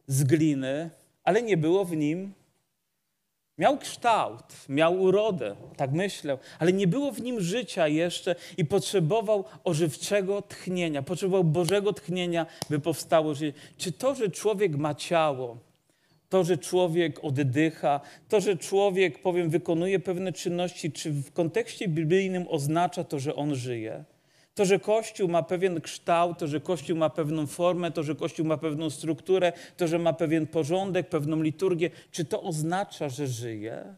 z 0.08 0.24
gliny, 0.24 0.90
ale 1.24 1.42
nie 1.42 1.58
było 1.58 1.86
w 1.86 1.96
nim 1.96 2.34
Miał 3.62 3.78
kształt, 3.78 4.44
miał 4.70 5.02
urodę, 5.02 5.56
tak 5.78 5.92
myślę, 5.92 6.38
ale 6.60 6.74
nie 6.74 6.88
było 6.88 7.12
w 7.12 7.22
nim 7.22 7.42
życia 7.42 7.88
jeszcze 7.88 8.36
i 8.58 8.66
potrzebował 8.66 9.46
ożywczego 9.64 10.42
tchnienia, 10.42 11.02
potrzebował 11.02 11.44
Bożego 11.44 11.94
tchnienia, 11.94 12.46
by 12.70 12.80
powstało 12.80 13.34
życie. 13.34 13.60
Czy 13.78 13.92
to, 13.92 14.16
że 14.16 14.30
człowiek 14.30 14.76
ma 14.76 14.96
ciało, 14.96 15.58
to, 16.30 16.44
że 16.44 16.58
człowiek 16.58 17.24
oddycha, 17.24 18.02
to, 18.30 18.42
że 18.42 18.58
człowiek, 18.58 19.22
powiem, 19.22 19.50
wykonuje 19.50 20.00
pewne 20.00 20.34
czynności, 20.34 20.92
czy 20.92 21.12
w 21.12 21.32
kontekście 21.32 21.88
biblijnym 21.88 22.46
oznacza 22.50 23.04
to, 23.04 23.20
że 23.20 23.36
on 23.36 23.56
żyje? 23.56 24.04
To, 24.56 24.66
że 24.66 24.80
Kościół 24.80 25.30
ma 25.30 25.44
pewien 25.44 25.82
kształt, 25.82 26.38
to, 26.38 26.48
że 26.48 26.60
Kościół 26.60 26.98
ma 26.98 27.10
pewną 27.10 27.48
formę, 27.48 27.92
to, 27.92 28.04
że 28.04 28.16
Kościół 28.16 28.46
ma 28.46 28.58
pewną 28.58 28.90
strukturę, 28.90 29.54
to, 29.78 29.88
że 29.88 30.00
ma 30.00 30.14
pewien 30.14 30.48
porządek, 30.48 31.10
pewną 31.10 31.42
liturgię, 31.42 31.90
czy 32.12 32.26
to 32.26 32.42
oznacza, 32.42 33.10
że 33.10 33.28
żyje? 33.28 33.96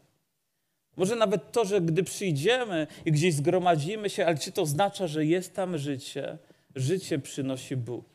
Może 0.96 1.16
nawet 1.16 1.52
to, 1.52 1.64
że 1.64 1.80
gdy 1.80 2.04
przyjdziemy 2.04 2.86
i 3.04 3.12
gdzieś 3.12 3.34
zgromadzimy 3.34 4.10
się, 4.10 4.26
ale 4.26 4.38
czy 4.38 4.52
to 4.52 4.62
oznacza, 4.62 5.06
że 5.06 5.26
jest 5.26 5.54
tam 5.54 5.78
życie? 5.78 6.38
Życie 6.74 7.18
przynosi 7.18 7.76
Bóg. 7.76 8.13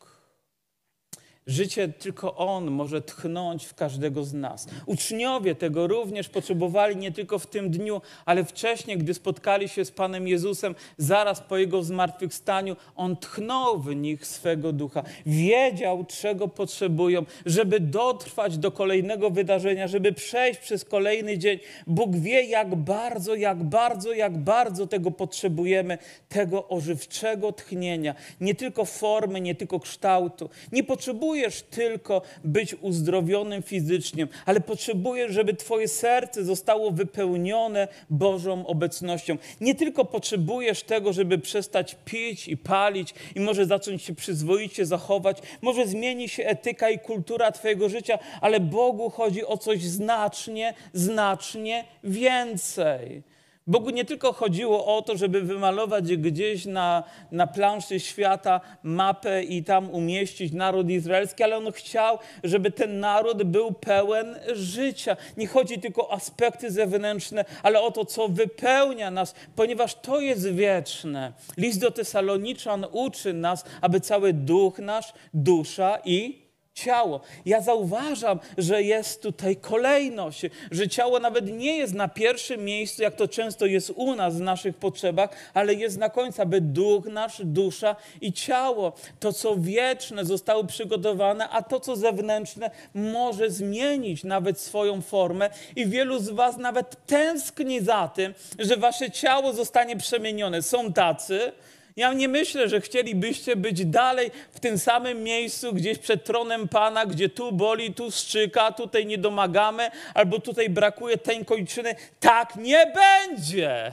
Życie 1.50 1.88
tylko 1.88 2.36
On 2.36 2.70
może 2.70 3.02
tchnąć 3.02 3.64
w 3.64 3.74
każdego 3.74 4.24
z 4.24 4.32
nas. 4.32 4.66
Uczniowie 4.86 5.54
tego 5.54 5.86
również 5.86 6.28
potrzebowali 6.28 6.96
nie 6.96 7.12
tylko 7.12 7.38
w 7.38 7.46
tym 7.46 7.70
dniu, 7.70 8.00
ale 8.26 8.44
wcześniej, 8.44 8.98
gdy 8.98 9.14
spotkali 9.14 9.68
się 9.68 9.84
z 9.84 9.90
Panem 9.90 10.28
Jezusem, 10.28 10.74
zaraz 10.98 11.40
po 11.40 11.56
Jego 11.56 11.82
zmartwychwstaniu, 11.82 12.76
On 12.96 13.16
tchnął 13.16 13.80
w 13.80 13.96
nich 13.96 14.26
swego 14.26 14.72
ducha. 14.72 15.02
Wiedział, 15.26 16.04
czego 16.04 16.48
potrzebują, 16.48 17.24
żeby 17.46 17.80
dotrwać 17.80 18.58
do 18.58 18.72
kolejnego 18.72 19.30
wydarzenia, 19.30 19.88
żeby 19.88 20.12
przejść 20.12 20.60
przez 20.60 20.84
kolejny 20.84 21.38
dzień. 21.38 21.58
Bóg 21.86 22.16
wie, 22.16 22.42
jak 22.44 22.74
bardzo, 22.74 23.34
jak 23.34 23.62
bardzo, 23.62 24.12
jak 24.12 24.38
bardzo 24.38 24.86
tego 24.86 25.10
potrzebujemy, 25.10 25.98
tego 26.28 26.68
ożywczego 26.68 27.52
tchnienia. 27.52 28.14
Nie 28.40 28.54
tylko 28.54 28.84
formy, 28.84 29.40
nie 29.40 29.54
tylko 29.54 29.80
kształtu. 29.80 30.50
Nie 30.72 30.84
potrzebuje 30.84 31.39
potrzebujesz 31.40 31.62
tylko 31.62 32.22
być 32.44 32.74
uzdrowionym 32.80 33.62
fizycznie, 33.62 34.26
ale 34.46 34.60
potrzebujesz, 34.60 35.32
żeby 35.32 35.54
Twoje 35.54 35.88
serce 35.88 36.44
zostało 36.44 36.90
wypełnione 36.90 37.88
Bożą 38.10 38.66
obecnością. 38.66 39.36
Nie 39.60 39.74
tylko 39.74 40.04
potrzebujesz 40.04 40.82
tego, 40.82 41.12
żeby 41.12 41.38
przestać 41.38 41.96
pić 42.04 42.48
i 42.48 42.56
palić 42.56 43.14
i 43.34 43.40
może 43.40 43.66
zacząć 43.66 44.02
się 44.02 44.14
przyzwoicie 44.14 44.86
zachować, 44.86 45.38
może 45.62 45.86
zmieni 45.86 46.28
się 46.28 46.46
etyka 46.46 46.90
i 46.90 46.98
kultura 46.98 47.52
Twojego 47.52 47.88
życia, 47.88 48.18
ale 48.40 48.60
Bogu 48.60 49.10
chodzi 49.10 49.46
o 49.46 49.56
coś 49.56 49.82
znacznie, 49.82 50.74
znacznie 50.92 51.84
więcej. 52.04 53.22
Bogu 53.66 53.90
nie 53.90 54.04
tylko 54.04 54.32
chodziło 54.32 54.96
o 54.96 55.02
to, 55.02 55.16
żeby 55.16 55.40
wymalować 55.40 56.16
gdzieś 56.16 56.66
na, 56.66 57.04
na 57.32 57.46
planszy 57.46 58.00
świata 58.00 58.60
mapę 58.82 59.42
i 59.42 59.64
tam 59.64 59.90
umieścić 59.90 60.52
naród 60.52 60.90
izraelski, 60.90 61.42
ale 61.42 61.56
On 61.56 61.72
chciał, 61.72 62.18
żeby 62.44 62.70
ten 62.70 63.00
naród 63.00 63.42
był 63.42 63.72
pełen 63.72 64.38
życia. 64.52 65.16
Nie 65.36 65.46
chodzi 65.46 65.78
tylko 65.78 66.08
o 66.08 66.12
aspekty 66.12 66.70
zewnętrzne, 66.70 67.44
ale 67.62 67.80
o 67.80 67.90
to, 67.90 68.04
co 68.04 68.28
wypełnia 68.28 69.10
nas, 69.10 69.34
ponieważ 69.56 69.94
to 69.94 70.20
jest 70.20 70.52
wieczne. 70.52 71.32
List 71.56 71.80
do 71.80 71.90
Tesaloniczan 71.90 72.86
uczy 72.92 73.32
nas, 73.32 73.64
aby 73.80 74.00
cały 74.00 74.32
duch 74.32 74.78
nasz, 74.78 75.12
dusza 75.34 75.98
i 76.04 76.49
ciało. 76.84 77.20
Ja 77.46 77.60
zauważam, 77.60 78.38
że 78.58 78.82
jest 78.82 79.22
tutaj 79.22 79.56
kolejność, 79.56 80.42
że 80.70 80.88
ciało 80.88 81.18
nawet 81.18 81.52
nie 81.52 81.76
jest 81.76 81.94
na 81.94 82.08
pierwszym 82.08 82.64
miejscu, 82.64 83.02
jak 83.02 83.14
to 83.14 83.28
często 83.28 83.66
jest 83.66 83.90
u 83.90 84.14
nas 84.14 84.36
w 84.36 84.40
naszych 84.40 84.76
potrzebach, 84.76 85.30
ale 85.54 85.74
jest 85.74 85.98
na 85.98 86.08
końcu, 86.08 86.42
aby 86.42 86.60
duch 86.60 87.04
nasz, 87.04 87.40
dusza 87.44 87.96
i 88.20 88.32
ciało, 88.32 88.92
to 89.20 89.32
co 89.32 89.56
wieczne 89.56 90.24
zostały 90.24 90.66
przygotowane, 90.66 91.48
a 91.48 91.62
to 91.62 91.80
co 91.80 91.96
zewnętrzne 91.96 92.70
może 92.94 93.50
zmienić 93.50 94.24
nawet 94.24 94.60
swoją 94.60 95.02
formę 95.02 95.50
i 95.76 95.86
wielu 95.86 96.18
z 96.18 96.28
was 96.30 96.56
nawet 96.56 97.06
tęskni 97.06 97.80
za 97.80 98.08
tym, 98.08 98.34
że 98.58 98.76
wasze 98.76 99.10
ciało 99.10 99.52
zostanie 99.52 99.96
przemienione. 99.96 100.62
Są 100.62 100.92
tacy, 100.92 101.52
ja 101.96 102.12
nie 102.12 102.28
myślę, 102.28 102.68
że 102.68 102.80
chcielibyście 102.80 103.56
być 103.56 103.86
dalej 103.86 104.30
w 104.50 104.60
tym 104.60 104.78
samym 104.78 105.22
miejscu, 105.22 105.72
gdzieś 105.72 105.98
przed 105.98 106.24
tronem 106.24 106.68
Pana, 106.68 107.06
gdzie 107.06 107.28
tu 107.28 107.52
boli, 107.52 107.94
tu 107.94 108.10
szczyka, 108.10 108.72
tutaj 108.72 109.06
nie 109.06 109.18
domagamy, 109.18 109.90
albo 110.14 110.38
tutaj 110.38 110.70
brakuje 110.70 111.18
tej 111.18 111.44
kończyny. 111.44 111.94
Tak 112.20 112.56
nie 112.56 112.92
będzie. 112.94 113.92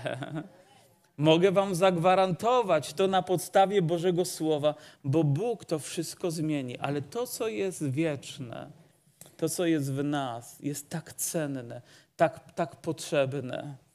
Mogę 1.17 1.51
Wam 1.51 1.75
zagwarantować 1.75 2.93
to 2.93 3.07
na 3.07 3.21
podstawie 3.21 3.81
Bożego 3.81 4.25
Słowa, 4.25 4.75
bo 5.03 5.23
Bóg 5.23 5.65
to 5.65 5.79
wszystko 5.79 6.31
zmieni, 6.31 6.77
ale 6.77 7.01
to, 7.01 7.27
co 7.27 7.47
jest 7.47 7.91
wieczne, 7.91 8.71
to, 9.37 9.49
co 9.49 9.65
jest 9.65 9.93
w 9.93 10.03
nas, 10.03 10.57
jest 10.59 10.89
tak 10.89 11.13
cenne, 11.13 11.81
tak, 12.17 12.53
tak 12.53 12.75
potrzebne. 12.75 13.86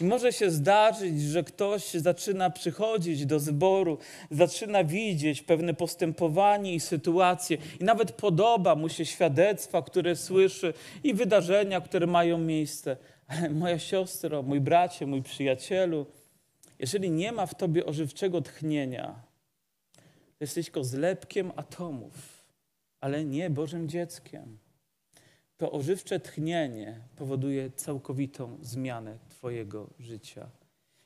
I 0.00 0.04
może 0.04 0.32
się 0.32 0.50
zdarzyć, 0.50 1.22
że 1.22 1.44
ktoś 1.44 1.90
zaczyna 1.90 2.50
przychodzić 2.50 3.26
do 3.26 3.40
zboru, 3.40 3.98
zaczyna 4.30 4.84
widzieć 4.84 5.42
pewne 5.42 5.74
postępowanie 5.74 6.74
i 6.74 6.80
sytuacje, 6.80 7.58
i 7.80 7.84
nawet 7.84 8.12
podoba 8.12 8.74
mu 8.74 8.88
się 8.88 9.06
świadectwa, 9.06 9.82
które 9.82 10.16
słyszy, 10.16 10.74
i 11.04 11.14
wydarzenia, 11.14 11.80
które 11.80 12.06
mają 12.06 12.38
miejsce. 12.38 12.96
Ale 13.26 13.50
moja 13.50 13.78
siostro, 13.78 14.42
mój 14.42 14.60
bracie, 14.60 15.06
mój 15.06 15.22
przyjacielu, 15.22 16.06
jeżeli 16.78 17.10
nie 17.10 17.32
ma 17.32 17.46
w 17.46 17.54
tobie 17.54 17.86
ożywczego 17.86 18.40
tchnienia, 18.40 19.22
to 20.38 20.44
jesteś 20.44 20.66
tylko 20.66 20.84
zlepkiem 20.84 21.52
atomów, 21.56 22.44
ale 23.00 23.24
nie 23.24 23.50
Bożym 23.50 23.88
dzieckiem 23.88 24.58
to 25.56 25.72
ożywcze 25.72 26.20
tchnienie 26.20 27.00
powoduje 27.16 27.70
całkowitą 27.70 28.58
zmianę 28.62 29.18
Twojego 29.44 29.90
życia. 29.98 30.50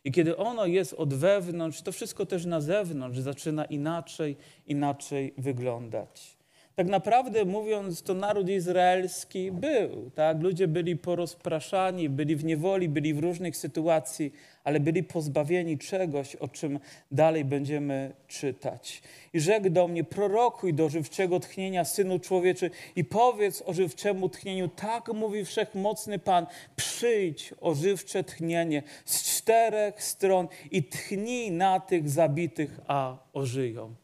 I 0.05 0.13
kiedy 0.13 0.37
ono 0.37 0.67
jest 0.67 0.95
od 0.95 1.15
wewnątrz, 1.15 1.83
to 1.83 1.93
wszystko 1.93 2.27
też 2.27 2.47
na 2.47 2.61
zewnątrz 2.61 3.19
zaczyna 3.19 3.65
inaczej, 3.65 4.37
inaczej 4.67 5.35
wyglądać. 5.39 6.38
Tak 6.79 6.87
naprawdę 6.87 7.45
mówiąc, 7.45 8.03
to 8.03 8.15
naród 8.15 8.49
izraelski 8.49 9.53
był, 9.53 10.11
tak? 10.15 10.43
Ludzie 10.43 10.69
byli 10.69 10.97
porozpraszani, 10.97 12.09
byli 12.09 12.37
w 12.37 12.45
niewoli, 12.45 12.89
byli 12.89 13.15
w 13.15 13.19
różnych 13.19 13.57
sytuacjach, 13.57 14.33
ale 14.65 14.81
byli 14.81 15.03
pozbawieni 15.03 15.79
czegoś, 15.79 16.37
o 16.37 16.49
czym 16.49 16.81
dalej 17.11 17.45
będziemy 17.45 18.13
czytać. 18.29 19.03
I 19.33 19.41
rzekł 19.41 19.71
do 19.71 19.89
mnie, 19.89 20.05
prorokuj 20.05 20.75
do 20.75 20.89
żywczego 20.89 21.41
tchnienia, 21.41 21.85
Synu 21.85 22.19
Człowieczy, 22.19 22.71
i 22.97 23.05
powiedz 23.05 23.63
o 23.67 23.73
żywczemu 23.73 24.29
tchnieniu, 24.29 24.69
tak 24.69 25.13
mówi 25.15 25.45
Wszechmocny 25.45 26.19
Pan, 26.19 26.47
przyjdź 26.77 27.55
o 27.61 27.75
żywcze 27.75 28.25
tchnienie 28.25 28.83
z 29.05 29.23
czterech 29.23 30.03
stron 30.03 30.49
i 30.71 30.83
tchnij 30.83 31.51
na 31.51 31.81
tych 31.81 32.11
zabitych, 32.11 32.81
a 32.87 33.17
ożyją. 33.33 33.95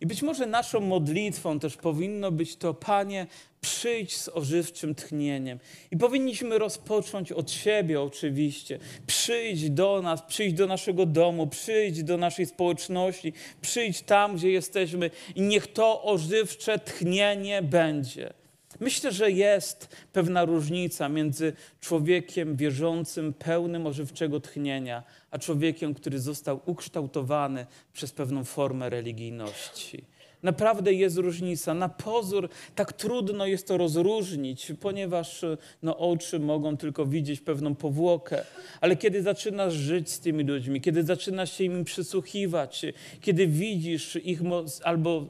I 0.00 0.06
być 0.06 0.22
może 0.22 0.46
naszą 0.46 0.80
modlitwą 0.80 1.58
też 1.58 1.76
powinno 1.76 2.32
być 2.32 2.56
to, 2.56 2.74
Panie, 2.74 3.26
przyjdź 3.60 4.16
z 4.16 4.28
ożywczym 4.28 4.94
tchnieniem. 4.94 5.58
I 5.90 5.96
powinniśmy 5.96 6.58
rozpocząć 6.58 7.32
od 7.32 7.50
siebie 7.50 8.02
oczywiście. 8.02 8.78
Przyjdź 9.06 9.70
do 9.70 10.02
nas, 10.02 10.22
przyjdź 10.22 10.54
do 10.54 10.66
naszego 10.66 11.06
domu, 11.06 11.46
przyjdź 11.46 12.02
do 12.02 12.16
naszej 12.16 12.46
społeczności, 12.46 13.32
przyjdź 13.60 14.02
tam, 14.02 14.36
gdzie 14.36 14.50
jesteśmy 14.50 15.10
i 15.34 15.42
niech 15.42 15.66
to 15.66 16.02
ożywcze 16.02 16.78
tchnienie 16.78 17.62
będzie. 17.62 18.39
Myślę, 18.80 19.12
że 19.12 19.30
jest 19.30 19.96
pewna 20.12 20.44
różnica 20.44 21.08
między 21.08 21.52
człowiekiem 21.80 22.56
wierzącym, 22.56 23.32
pełnym 23.32 23.86
ożywczego 23.86 24.40
tchnienia, 24.40 25.02
a 25.30 25.38
człowiekiem, 25.38 25.94
który 25.94 26.20
został 26.20 26.60
ukształtowany 26.66 27.66
przez 27.92 28.12
pewną 28.12 28.44
formę 28.44 28.90
religijności. 28.90 30.04
Naprawdę 30.42 30.92
jest 30.92 31.16
różnica. 31.16 31.74
Na 31.74 31.88
pozór 31.88 32.48
tak 32.74 32.92
trudno 32.92 33.46
jest 33.46 33.66
to 33.68 33.76
rozróżnić, 33.76 34.72
ponieważ 34.80 35.44
no, 35.82 35.98
oczy 35.98 36.38
mogą 36.40 36.76
tylko 36.76 37.06
widzieć 37.06 37.40
pewną 37.40 37.74
powłokę. 37.74 38.44
Ale 38.80 38.96
kiedy 38.96 39.22
zaczynasz 39.22 39.74
żyć 39.74 40.10
z 40.10 40.20
tymi 40.20 40.44
ludźmi, 40.44 40.80
kiedy 40.80 41.02
zaczynasz 41.02 41.52
się 41.52 41.64
im 41.64 41.84
przysłuchiwać, 41.84 42.86
kiedy 43.20 43.46
widzisz 43.46 44.16
ich 44.16 44.40
albo 44.84 45.26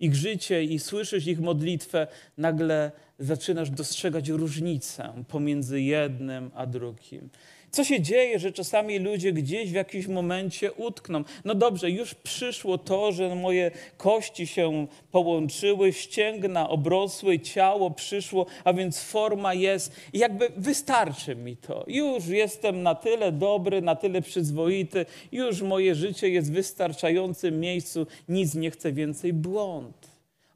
ich 0.00 0.14
życie 0.14 0.64
i 0.64 0.78
słyszysz 0.78 1.26
ich 1.26 1.40
modlitwę, 1.40 2.06
nagle 2.38 2.92
zaczynasz 3.18 3.70
dostrzegać 3.70 4.28
różnicę 4.28 5.12
pomiędzy 5.28 5.80
jednym 5.80 6.50
a 6.54 6.66
drugim. 6.66 7.28
Co 7.70 7.84
się 7.84 8.00
dzieje, 8.00 8.38
że 8.38 8.52
czasami 8.52 8.98
ludzie 8.98 9.32
gdzieś 9.32 9.70
w 9.70 9.74
jakimś 9.74 10.06
momencie 10.06 10.72
utkną? 10.72 11.24
No 11.44 11.54
dobrze, 11.54 11.90
już 11.90 12.14
przyszło 12.14 12.78
to, 12.78 13.12
że 13.12 13.34
moje 13.34 13.70
kości 13.96 14.46
się 14.46 14.86
połączyły, 15.12 15.92
ścięgna 15.92 16.68
obrosły, 16.68 17.38
ciało 17.38 17.90
przyszło, 17.90 18.46
a 18.64 18.72
więc 18.72 19.02
forma 19.02 19.54
jest 19.54 19.92
i 20.12 20.18
jakby 20.18 20.48
wystarczy 20.56 21.36
mi 21.36 21.56
to. 21.56 21.84
Już 21.86 22.26
jestem 22.26 22.82
na 22.82 22.94
tyle 22.94 23.32
dobry, 23.32 23.82
na 23.82 23.96
tyle 23.96 24.22
przyzwoity, 24.22 25.06
już 25.32 25.62
moje 25.62 25.94
życie 25.94 26.28
jest 26.28 26.50
w 26.50 26.54
wystarczającym 26.54 27.60
miejscu, 27.60 28.06
nic 28.28 28.54
nie 28.54 28.70
chcę 28.70 28.92
więcej 28.92 29.32
błąd. 29.32 30.09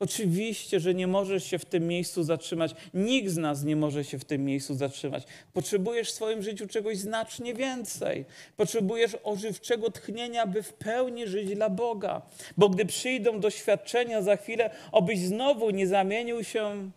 Oczywiście, 0.05 0.81
że 0.81 0.95
nie 0.95 1.07
możesz 1.07 1.45
się 1.45 1.59
w 1.59 1.65
tym 1.65 1.87
miejscu 1.87 2.23
zatrzymać. 2.23 2.75
Nikt 2.95 3.31
z 3.31 3.37
nas 3.37 3.65
nie 3.65 3.77
może 3.77 4.05
się 4.05 4.19
w 4.19 4.25
tym 4.25 4.45
miejscu 4.45 4.75
zatrzymać. 4.75 5.25
Potrzebujesz 5.53 6.09
w 6.11 6.15
swoim 6.15 6.43
życiu 6.43 6.67
czegoś 6.67 6.99
znacznie 6.99 7.55
więcej. 7.55 8.25
Potrzebujesz 8.57 9.17
ożywczego 9.23 9.91
tchnienia, 9.91 10.47
by 10.47 10.63
w 10.63 10.73
pełni 10.73 11.27
żyć 11.27 11.55
dla 11.55 11.71
Boga. 11.71 12.23
Bo 12.57 12.69
gdy 12.69 12.87
przyjdą 12.87 13.41
doświadczenia 13.41 14.23
za 14.23 14.37
chwilę, 14.37 14.71
obyś 14.93 15.19
znowu 15.19 15.71
nie 15.71 15.87
zamienił 15.87 16.45
się, 16.45 16.91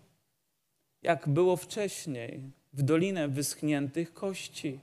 jak 1.02 1.30
było 1.30 1.58
wcześniej, 1.58 2.42
w 2.74 2.82
dolinę 2.82 3.28
wyschniętych 3.28 4.14
kości 4.14 4.80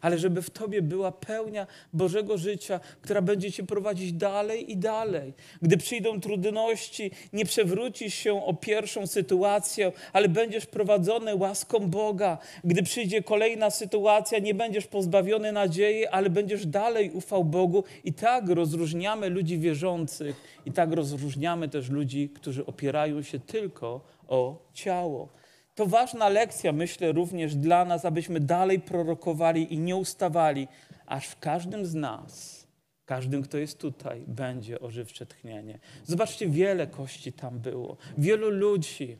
ale 0.00 0.18
żeby 0.18 0.42
w 0.42 0.50
Tobie 0.50 0.82
była 0.82 1.12
pełnia 1.12 1.66
Bożego 1.92 2.38
życia, 2.38 2.80
która 3.00 3.22
będzie 3.22 3.52
Cię 3.52 3.62
prowadzić 3.62 4.12
dalej 4.12 4.72
i 4.72 4.76
dalej. 4.76 5.32
Gdy 5.62 5.76
przyjdą 5.76 6.20
trudności, 6.20 7.10
nie 7.32 7.44
przewrócisz 7.44 8.14
się 8.14 8.44
o 8.44 8.54
pierwszą 8.54 9.06
sytuację, 9.06 9.92
ale 10.12 10.28
będziesz 10.28 10.66
prowadzony 10.66 11.36
łaską 11.36 11.78
Boga. 11.78 12.38
Gdy 12.64 12.82
przyjdzie 12.82 13.22
kolejna 13.22 13.70
sytuacja, 13.70 14.38
nie 14.38 14.54
będziesz 14.54 14.86
pozbawiony 14.86 15.52
nadziei, 15.52 16.06
ale 16.06 16.30
będziesz 16.30 16.66
dalej 16.66 17.10
ufał 17.10 17.44
Bogu. 17.44 17.84
I 18.04 18.12
tak 18.12 18.48
rozróżniamy 18.48 19.28
ludzi 19.28 19.58
wierzących, 19.58 20.36
i 20.66 20.72
tak 20.72 20.92
rozróżniamy 20.92 21.68
też 21.68 21.90
ludzi, 21.90 22.28
którzy 22.28 22.66
opierają 22.66 23.22
się 23.22 23.38
tylko 23.40 24.00
o 24.28 24.58
ciało. 24.74 25.28
To 25.76 25.86
ważna 25.86 26.28
lekcja, 26.28 26.72
myślę, 26.72 27.12
również 27.12 27.54
dla 27.54 27.84
nas, 27.84 28.04
abyśmy 28.04 28.40
dalej 28.40 28.80
prorokowali 28.80 29.74
i 29.74 29.78
nie 29.78 29.96
ustawali, 29.96 30.68
aż 31.06 31.26
w 31.26 31.38
każdym 31.38 31.86
z 31.86 31.94
nas, 31.94 32.66
każdym, 33.04 33.42
kto 33.42 33.58
jest 33.58 33.78
tutaj, 33.78 34.24
będzie 34.26 34.80
ożywcze 34.80 35.26
tchnienie. 35.26 35.78
Zobaczcie, 36.04 36.48
wiele 36.48 36.86
kości 36.86 37.32
tam 37.32 37.58
było, 37.58 37.96
wielu 38.18 38.50
ludzi 38.50 39.18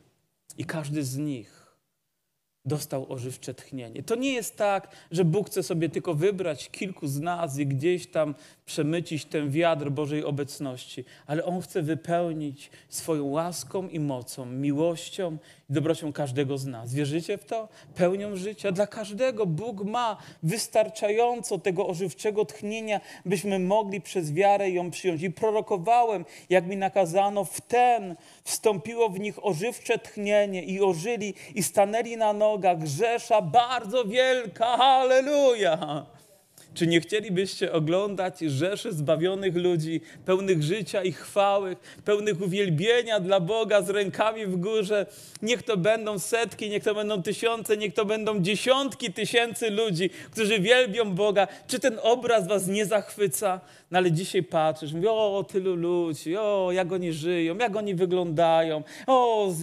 i 0.57 0.65
każdy 0.65 1.03
z 1.03 1.17
nich 1.17 1.67
dostał 2.65 3.11
ożywcze 3.11 3.53
tchnienie. 3.53 4.03
To 4.03 4.15
nie 4.15 4.33
jest 4.33 4.55
tak, 4.55 4.95
że 5.11 5.25
Bóg 5.25 5.47
chce 5.47 5.63
sobie 5.63 5.89
tylko 5.89 6.13
wybrać 6.13 6.69
kilku 6.69 7.07
z 7.07 7.19
nas 7.19 7.59
i 7.59 7.67
gdzieś 7.67 8.07
tam 8.07 8.35
przemycić 8.65 9.25
ten 9.25 9.51
wiatr 9.51 9.89
Bożej 9.89 10.23
obecności, 10.23 11.05
ale 11.25 11.45
On 11.45 11.61
chce 11.61 11.81
wypełnić 11.81 12.69
swoją 12.89 13.25
łaską 13.25 13.87
i 13.87 13.99
mocą, 13.99 14.45
miłością 14.45 15.37
i 15.69 15.73
dobrocią 15.73 16.13
każdego 16.13 16.57
z 16.57 16.65
nas. 16.65 16.93
Wierzycie 16.93 17.37
w 17.37 17.45
to? 17.45 17.67
Pełnią 17.95 18.35
życia 18.35 18.71
dla 18.71 18.87
każdego. 18.87 19.45
Bóg 19.45 19.83
ma 19.83 20.17
wystarczająco 20.43 21.59
tego 21.59 21.87
ożywczego 21.87 22.45
tchnienia, 22.45 23.01
byśmy 23.25 23.59
mogli 23.59 24.01
przez 24.01 24.33
wiarę 24.33 24.69
ją 24.69 24.91
przyjąć. 24.91 25.23
I 25.23 25.31
prorokowałem, 25.31 26.25
jak 26.49 26.67
mi 26.67 26.77
nakazano, 26.77 27.43
w 27.43 27.61
ten 27.61 28.15
wstąpiło 28.43 29.09
w 29.09 29.19
nich 29.19 29.45
ożywcze 29.45 29.99
tchnienie 29.99 30.63
i 30.63 30.81
ożyli 30.81 31.33
i 31.55 31.63
stanęli 31.63 32.17
na 32.17 32.33
nogach. 32.33 32.77
Grzesza 32.77 33.41
bardzo 33.41 34.05
wielka, 34.05 34.77
halleluja! 34.77 36.05
Czy 36.77 36.87
nie 36.87 37.01
chcielibyście 37.01 37.73
oglądać 37.73 38.39
rzeszy 38.39 38.93
zbawionych 38.93 39.55
ludzi, 39.55 40.01
pełnych 40.25 40.63
życia 40.63 41.03
i 41.03 41.11
chwały, 41.11 41.75
pełnych 42.05 42.41
uwielbienia 42.41 43.19
dla 43.19 43.39
Boga 43.39 43.81
z 43.81 43.89
rękami 43.89 44.45
w 44.45 44.55
górze? 44.55 45.05
Niech 45.41 45.63
to 45.63 45.77
będą 45.77 46.19
setki, 46.19 46.69
niech 46.69 46.83
to 46.83 46.95
będą 46.95 47.23
tysiące, 47.23 47.77
niech 47.77 47.93
to 47.93 48.05
będą 48.05 48.41
dziesiątki 48.41 49.13
tysięcy 49.13 49.69
ludzi, 49.69 50.09
którzy 50.31 50.59
wielbią 50.59 51.15
Boga. 51.15 51.47
Czy 51.67 51.79
ten 51.79 51.99
obraz 52.03 52.47
was 52.47 52.67
nie 52.67 52.85
zachwyca? 52.85 53.61
No 53.91 53.97
ale 53.97 54.11
dzisiaj 54.11 54.43
patrzysz, 54.43 54.93
mówisz, 54.93 55.09
o 55.09 55.45
tylu 55.49 55.75
ludzi, 55.75 56.37
o 56.37 56.69
jak 56.71 56.91
oni 56.91 57.13
żyją, 57.13 57.57
jak 57.57 57.75
oni 57.75 57.95
wyglądają, 57.95 58.83
o 59.07 59.53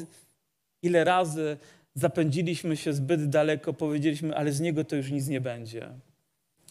ile 0.82 1.04
razy 1.04 1.56
zapędziliśmy 1.94 2.76
się 2.76 2.92
zbyt 2.92 3.28
daleko, 3.28 3.72
powiedzieliśmy, 3.72 4.36
ale 4.36 4.52
z 4.52 4.60
niego 4.60 4.84
to 4.84 4.96
już 4.96 5.10
nic 5.10 5.28
nie 5.28 5.40
będzie. 5.40 5.90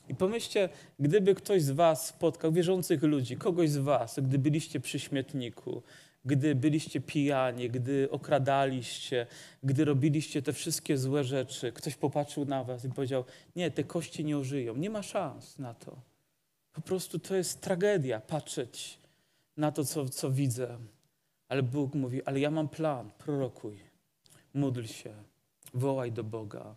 I 0.09 0.15
pomyślcie, 0.15 0.69
gdyby 0.99 1.35
ktoś 1.35 1.61
z 1.61 1.71
Was 1.71 2.07
spotkał 2.07 2.51
wierzących 2.51 3.03
ludzi, 3.03 3.37
kogoś 3.37 3.69
z 3.69 3.77
Was, 3.77 4.19
gdy 4.19 4.39
byliście 4.39 4.79
przy 4.79 4.99
śmietniku, 4.99 5.83
gdy 6.25 6.55
byliście 6.55 7.01
pijani, 7.01 7.69
gdy 7.69 8.07
okradaliście, 8.11 9.27
gdy 9.63 9.85
robiliście 9.85 10.41
te 10.41 10.53
wszystkie 10.53 10.97
złe 10.97 11.23
rzeczy, 11.23 11.71
ktoś 11.71 11.95
popatrzył 11.95 12.45
na 12.45 12.63
Was 12.63 12.85
i 12.85 12.89
powiedział: 12.89 13.23
Nie, 13.55 13.71
te 13.71 13.83
kości 13.83 14.25
nie 14.25 14.37
ożyją, 14.37 14.75
nie 14.75 14.89
ma 14.89 15.03
szans 15.03 15.59
na 15.59 15.73
to. 15.73 15.95
Po 16.73 16.81
prostu 16.81 17.19
to 17.19 17.35
jest 17.35 17.61
tragedia 17.61 18.19
patrzeć 18.19 18.99
na 19.57 19.71
to, 19.71 19.85
co, 19.85 20.09
co 20.09 20.31
widzę. 20.31 20.77
Ale 21.47 21.63
Bóg 21.63 21.93
mówi: 21.93 22.23
Ale 22.23 22.39
ja 22.39 22.51
mam 22.51 22.69
plan, 22.69 23.11
prorokuj, 23.17 23.79
módl 24.53 24.83
się, 24.83 25.13
wołaj 25.73 26.11
do 26.11 26.23
Boga. 26.23 26.75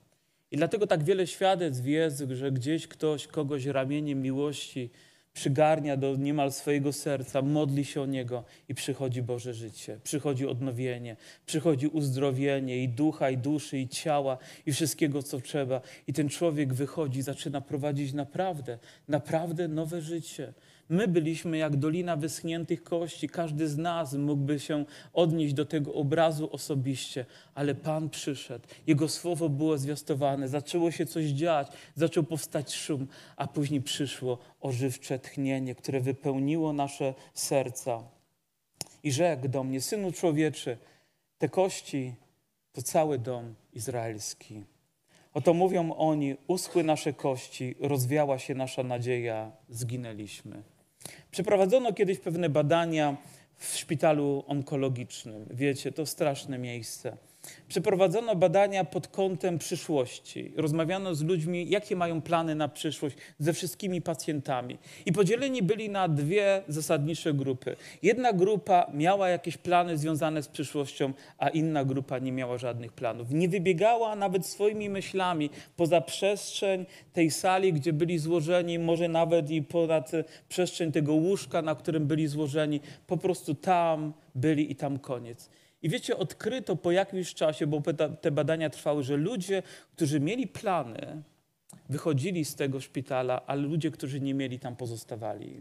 I 0.51 0.57
dlatego 0.57 0.87
tak 0.87 1.05
wiele 1.05 1.27
świadectw 1.27 1.87
jest, 1.87 2.25
że 2.31 2.53
gdzieś 2.53 2.87
ktoś 2.89 3.27
kogoś 3.27 3.67
ramieniem 3.67 4.23
miłości 4.23 4.91
przygarnia 5.37 5.97
do 5.97 6.17
niemal 6.17 6.53
swojego 6.53 6.93
serca, 6.93 7.43
modli 7.43 7.85
się 7.85 8.03
o 8.03 8.07
niego 8.07 8.45
i 8.69 8.75
przychodzi 8.75 9.23
Boże 9.23 9.55
życie, 9.55 9.99
przychodzi 10.03 10.47
odnowienie, 10.47 11.17
przychodzi 11.47 11.87
uzdrowienie 11.87 12.83
i 12.83 12.89
ducha, 12.89 13.31
i 13.31 13.37
duszy, 13.37 13.79
i 13.79 13.89
ciała, 13.89 14.39
i 14.67 14.73
wszystkiego, 14.73 15.23
co 15.23 15.41
trzeba. 15.41 15.81
I 16.07 16.13
ten 16.13 16.29
człowiek 16.29 16.75
wychodzi, 16.75 17.23
zaczyna 17.23 17.61
prowadzić 17.61 18.13
naprawdę, 18.13 18.79
naprawdę 19.09 19.69
nowe 19.69 20.01
życie. 20.01 20.53
My 20.89 21.09
byliśmy 21.09 21.59
jak 21.59 21.77
dolina 21.77 22.17
wyschniętych 22.17 22.83
kości. 22.83 23.29
Każdy 23.29 23.69
z 23.69 23.77
nas 23.79 24.15
mógłby 24.15 24.61
się 24.61 24.85
odnieść 25.13 25.55
do 25.55 25.67
tego 25.67 25.95
obrazu 25.95 26.49
osobiście, 26.53 27.27
ale 27.55 27.75
Pan 27.75 28.11
przyszedł. 28.11 28.69
Jego 28.87 29.09
słowo 29.09 29.49
było 29.49 29.79
zwiastowane, 29.79 30.49
zaczęło 30.49 30.91
się 30.91 31.07
coś 31.07 31.25
dziać, 31.25 31.69
zaczął 31.95 32.25
powstać 32.25 32.75
szum, 32.75 33.07
a 33.37 33.47
później 33.47 33.81
przyszło 33.81 34.39
ożywcze 34.61 35.19
tchnienie, 35.19 35.75
które 35.75 36.01
wypełniło 36.01 36.73
nasze 36.73 37.15
serca. 37.35 38.03
I 39.03 39.13
rzekł 39.13 39.49
do 39.49 39.65
mnie, 39.65 39.81
synu 39.81 40.13
człowieczy, 40.13 40.79
te 41.39 41.49
kości 41.49 42.15
to 42.73 42.83
cały 42.83 43.19
dom 43.19 43.55
izraelski. 43.73 44.65
Oto 45.35 45.55
mówią 45.55 45.93
oni, 45.93 46.37
uschły 46.47 46.85
nasze 46.85 47.13
kości, 47.13 47.75
rozwiała 47.81 48.39
się 48.39 48.55
nasza 48.55 48.83
nadzieja, 48.83 49.53
zginęliśmy. 49.69 50.63
Przeprowadzono 51.37 51.93
kiedyś 51.93 52.19
pewne 52.19 52.49
badania 52.49 53.17
w 53.57 53.77
szpitalu 53.77 54.45
onkologicznym. 54.47 55.47
Wiecie, 55.51 55.93
to 55.93 56.07
straszne 56.07 56.59
miejsce. 56.59 57.17
Przeprowadzono 57.69 58.37
badania 58.37 58.85
pod 58.85 59.09
kątem 59.09 59.59
przyszłości. 59.59 60.53
Rozmawiano 60.57 61.15
z 61.15 61.23
ludźmi, 61.23 61.71
jakie 61.71 61.97
mają 61.97 62.23
plany 62.23 62.55
na 62.55 62.69
przyszłość, 62.69 63.17
ze 63.39 63.53
wszystkimi 63.53 64.03
pacjentami. 64.03 64.79
I 65.07 65.13
podzieleni 65.13 65.63
byli 65.63 65.91
na 65.91 66.09
dwie 66.09 66.63
zasadnicze 66.69 67.35
grupy. 67.35 67.77
Jedna 68.03 68.33
grupa 68.33 68.91
miała 68.95 69.29
jakieś 69.29 69.57
plany 69.57 69.99
związane 69.99 70.43
z 70.43 70.49
przyszłością, 70.49 71.13
a 71.39 71.49
inna 71.49 71.85
grupa 71.85 72.19
nie 72.19 72.33
miała 72.33 72.59
żadnych 72.59 72.93
planów. 72.93 73.31
Nie 73.31 73.49
wybiegała 73.49 74.17
nawet 74.17 74.47
swoimi 74.47 74.89
myślami 74.89 75.51
poza 75.77 76.01
przestrzeń 76.01 76.87
tej 77.13 77.31
sali, 77.31 77.73
gdzie 77.73 77.93
byli 77.93 78.19
złożeni, 78.19 78.79
może 78.79 79.09
nawet 79.09 79.51
i 79.51 79.63
ponad 79.63 80.13
przestrzeń 80.49 80.93
tego 80.93 81.15
łóżka, 81.15 81.63
na 81.63 81.75
którym 81.75 82.07
byli 82.07 82.27
złożeni. 82.27 82.81
Po 83.07 83.17
prostu 83.17 83.55
tam 83.55 84.13
byli 84.35 84.73
i 84.73 84.77
tam 84.77 84.99
koniec. 84.99 85.51
I 85.83 85.89
wiecie, 85.89 86.17
odkryto 86.17 86.77
po 86.77 86.93
jakimś 86.93 87.35
czasie, 87.35 87.67
bo 87.67 87.83
te 88.21 88.31
badania 88.31 88.71
trwały, 88.71 89.03
że 89.03 89.17
ludzie, 89.17 89.63
którzy 89.97 90.21
mieli 90.21 90.47
plany, 90.47 91.23
wychodzili 91.89 92.45
z 92.45 92.55
tego 92.55 92.81
szpitala, 92.81 93.47
ale 93.47 93.63
ludzie, 93.63 93.91
którzy 93.91 94.21
nie 94.21 94.35
mieli, 94.35 94.59
tam 94.59 94.77
pozostawali. 94.77 95.61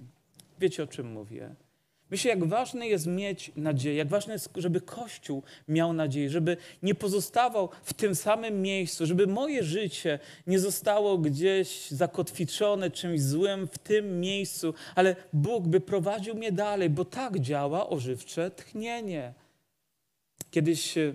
Wiecie, 0.59 0.83
o 0.83 0.87
czym 0.87 1.11
mówię? 1.11 1.55
Myślę, 2.11 2.29
jak 2.29 2.43
ważne 2.43 2.87
jest 2.87 3.07
mieć 3.07 3.51
nadzieję, 3.55 3.95
jak 3.95 4.07
ważne 4.07 4.33
jest, 4.33 4.49
żeby 4.55 4.81
Kościół 4.81 5.43
miał 5.67 5.93
nadzieję, 5.93 6.29
żeby 6.29 6.57
nie 6.83 6.95
pozostawał 6.95 7.69
w 7.83 7.93
tym 7.93 8.15
samym 8.15 8.61
miejscu, 8.61 9.05
żeby 9.05 9.27
moje 9.27 9.63
życie 9.63 10.19
nie 10.47 10.59
zostało 10.59 11.17
gdzieś 11.17 11.91
zakotwiczone 11.91 12.91
czymś 12.91 13.21
złym 13.21 13.67
w 13.67 13.77
tym 13.77 14.19
miejscu, 14.19 14.73
ale 14.95 15.15
Bóg 15.33 15.67
by 15.67 15.79
prowadził 15.79 16.35
mnie 16.35 16.51
dalej, 16.51 16.89
bo 16.89 17.05
tak 17.05 17.39
działa 17.39 17.89
ożywcze 17.89 18.51
tchnienie. 18.51 19.33
Kiedyś 20.55 20.97
e, 20.97 21.13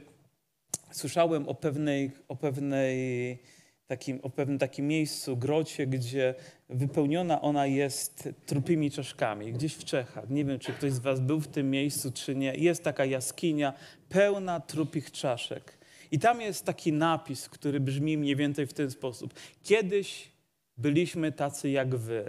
słyszałem 0.90 1.48
o 1.48 1.54
pewnej, 1.54 2.10
o 2.28 2.36
pewnej 2.36 3.38
takim, 3.86 4.20
o 4.22 4.30
pewnym 4.30 4.58
takim 4.58 4.86
miejscu, 4.86 5.36
grocie, 5.36 5.86
gdzie 5.86 6.34
wypełniona 6.68 7.40
ona 7.40 7.66
jest 7.66 8.28
trupimi 8.46 8.90
czaszkami, 8.90 9.52
gdzieś 9.52 9.74
w 9.74 9.84
Czechach. 9.84 10.30
Nie 10.30 10.44
wiem, 10.44 10.58
czy 10.58 10.72
ktoś 10.72 10.92
z 10.92 10.98
was 10.98 11.20
był 11.20 11.40
w 11.40 11.48
tym 11.48 11.70
miejscu, 11.70 12.12
czy 12.12 12.36
nie. 12.36 12.54
Jest 12.54 12.84
taka 12.84 13.04
jaskinia 13.04 13.72
pełna 14.08 14.60
trupich 14.60 15.10
czaszek. 15.10 15.78
I 16.10 16.18
tam 16.18 16.40
jest 16.40 16.64
taki 16.64 16.92
napis, 16.92 17.48
który 17.48 17.80
brzmi 17.80 18.18
mniej 18.18 18.36
więcej 18.36 18.66
w 18.66 18.72
ten 18.72 18.90
sposób. 18.90 19.34
Kiedyś 19.62 20.30
byliśmy 20.76 21.32
tacy 21.32 21.70
jak 21.70 21.94
wy. 21.96 22.24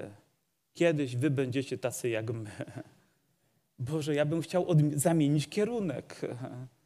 Kiedyś 0.74 1.15
wy 1.15 1.30
będziecie 1.30 1.78
tacy 1.78 2.10
jak 2.10 2.34
my. 2.34 2.52
Boże, 3.80 4.15
ja 4.15 4.26
bym 4.26 4.41
chciał 4.41 4.67
zamienić 4.95 5.47
kierunek. 5.47 6.21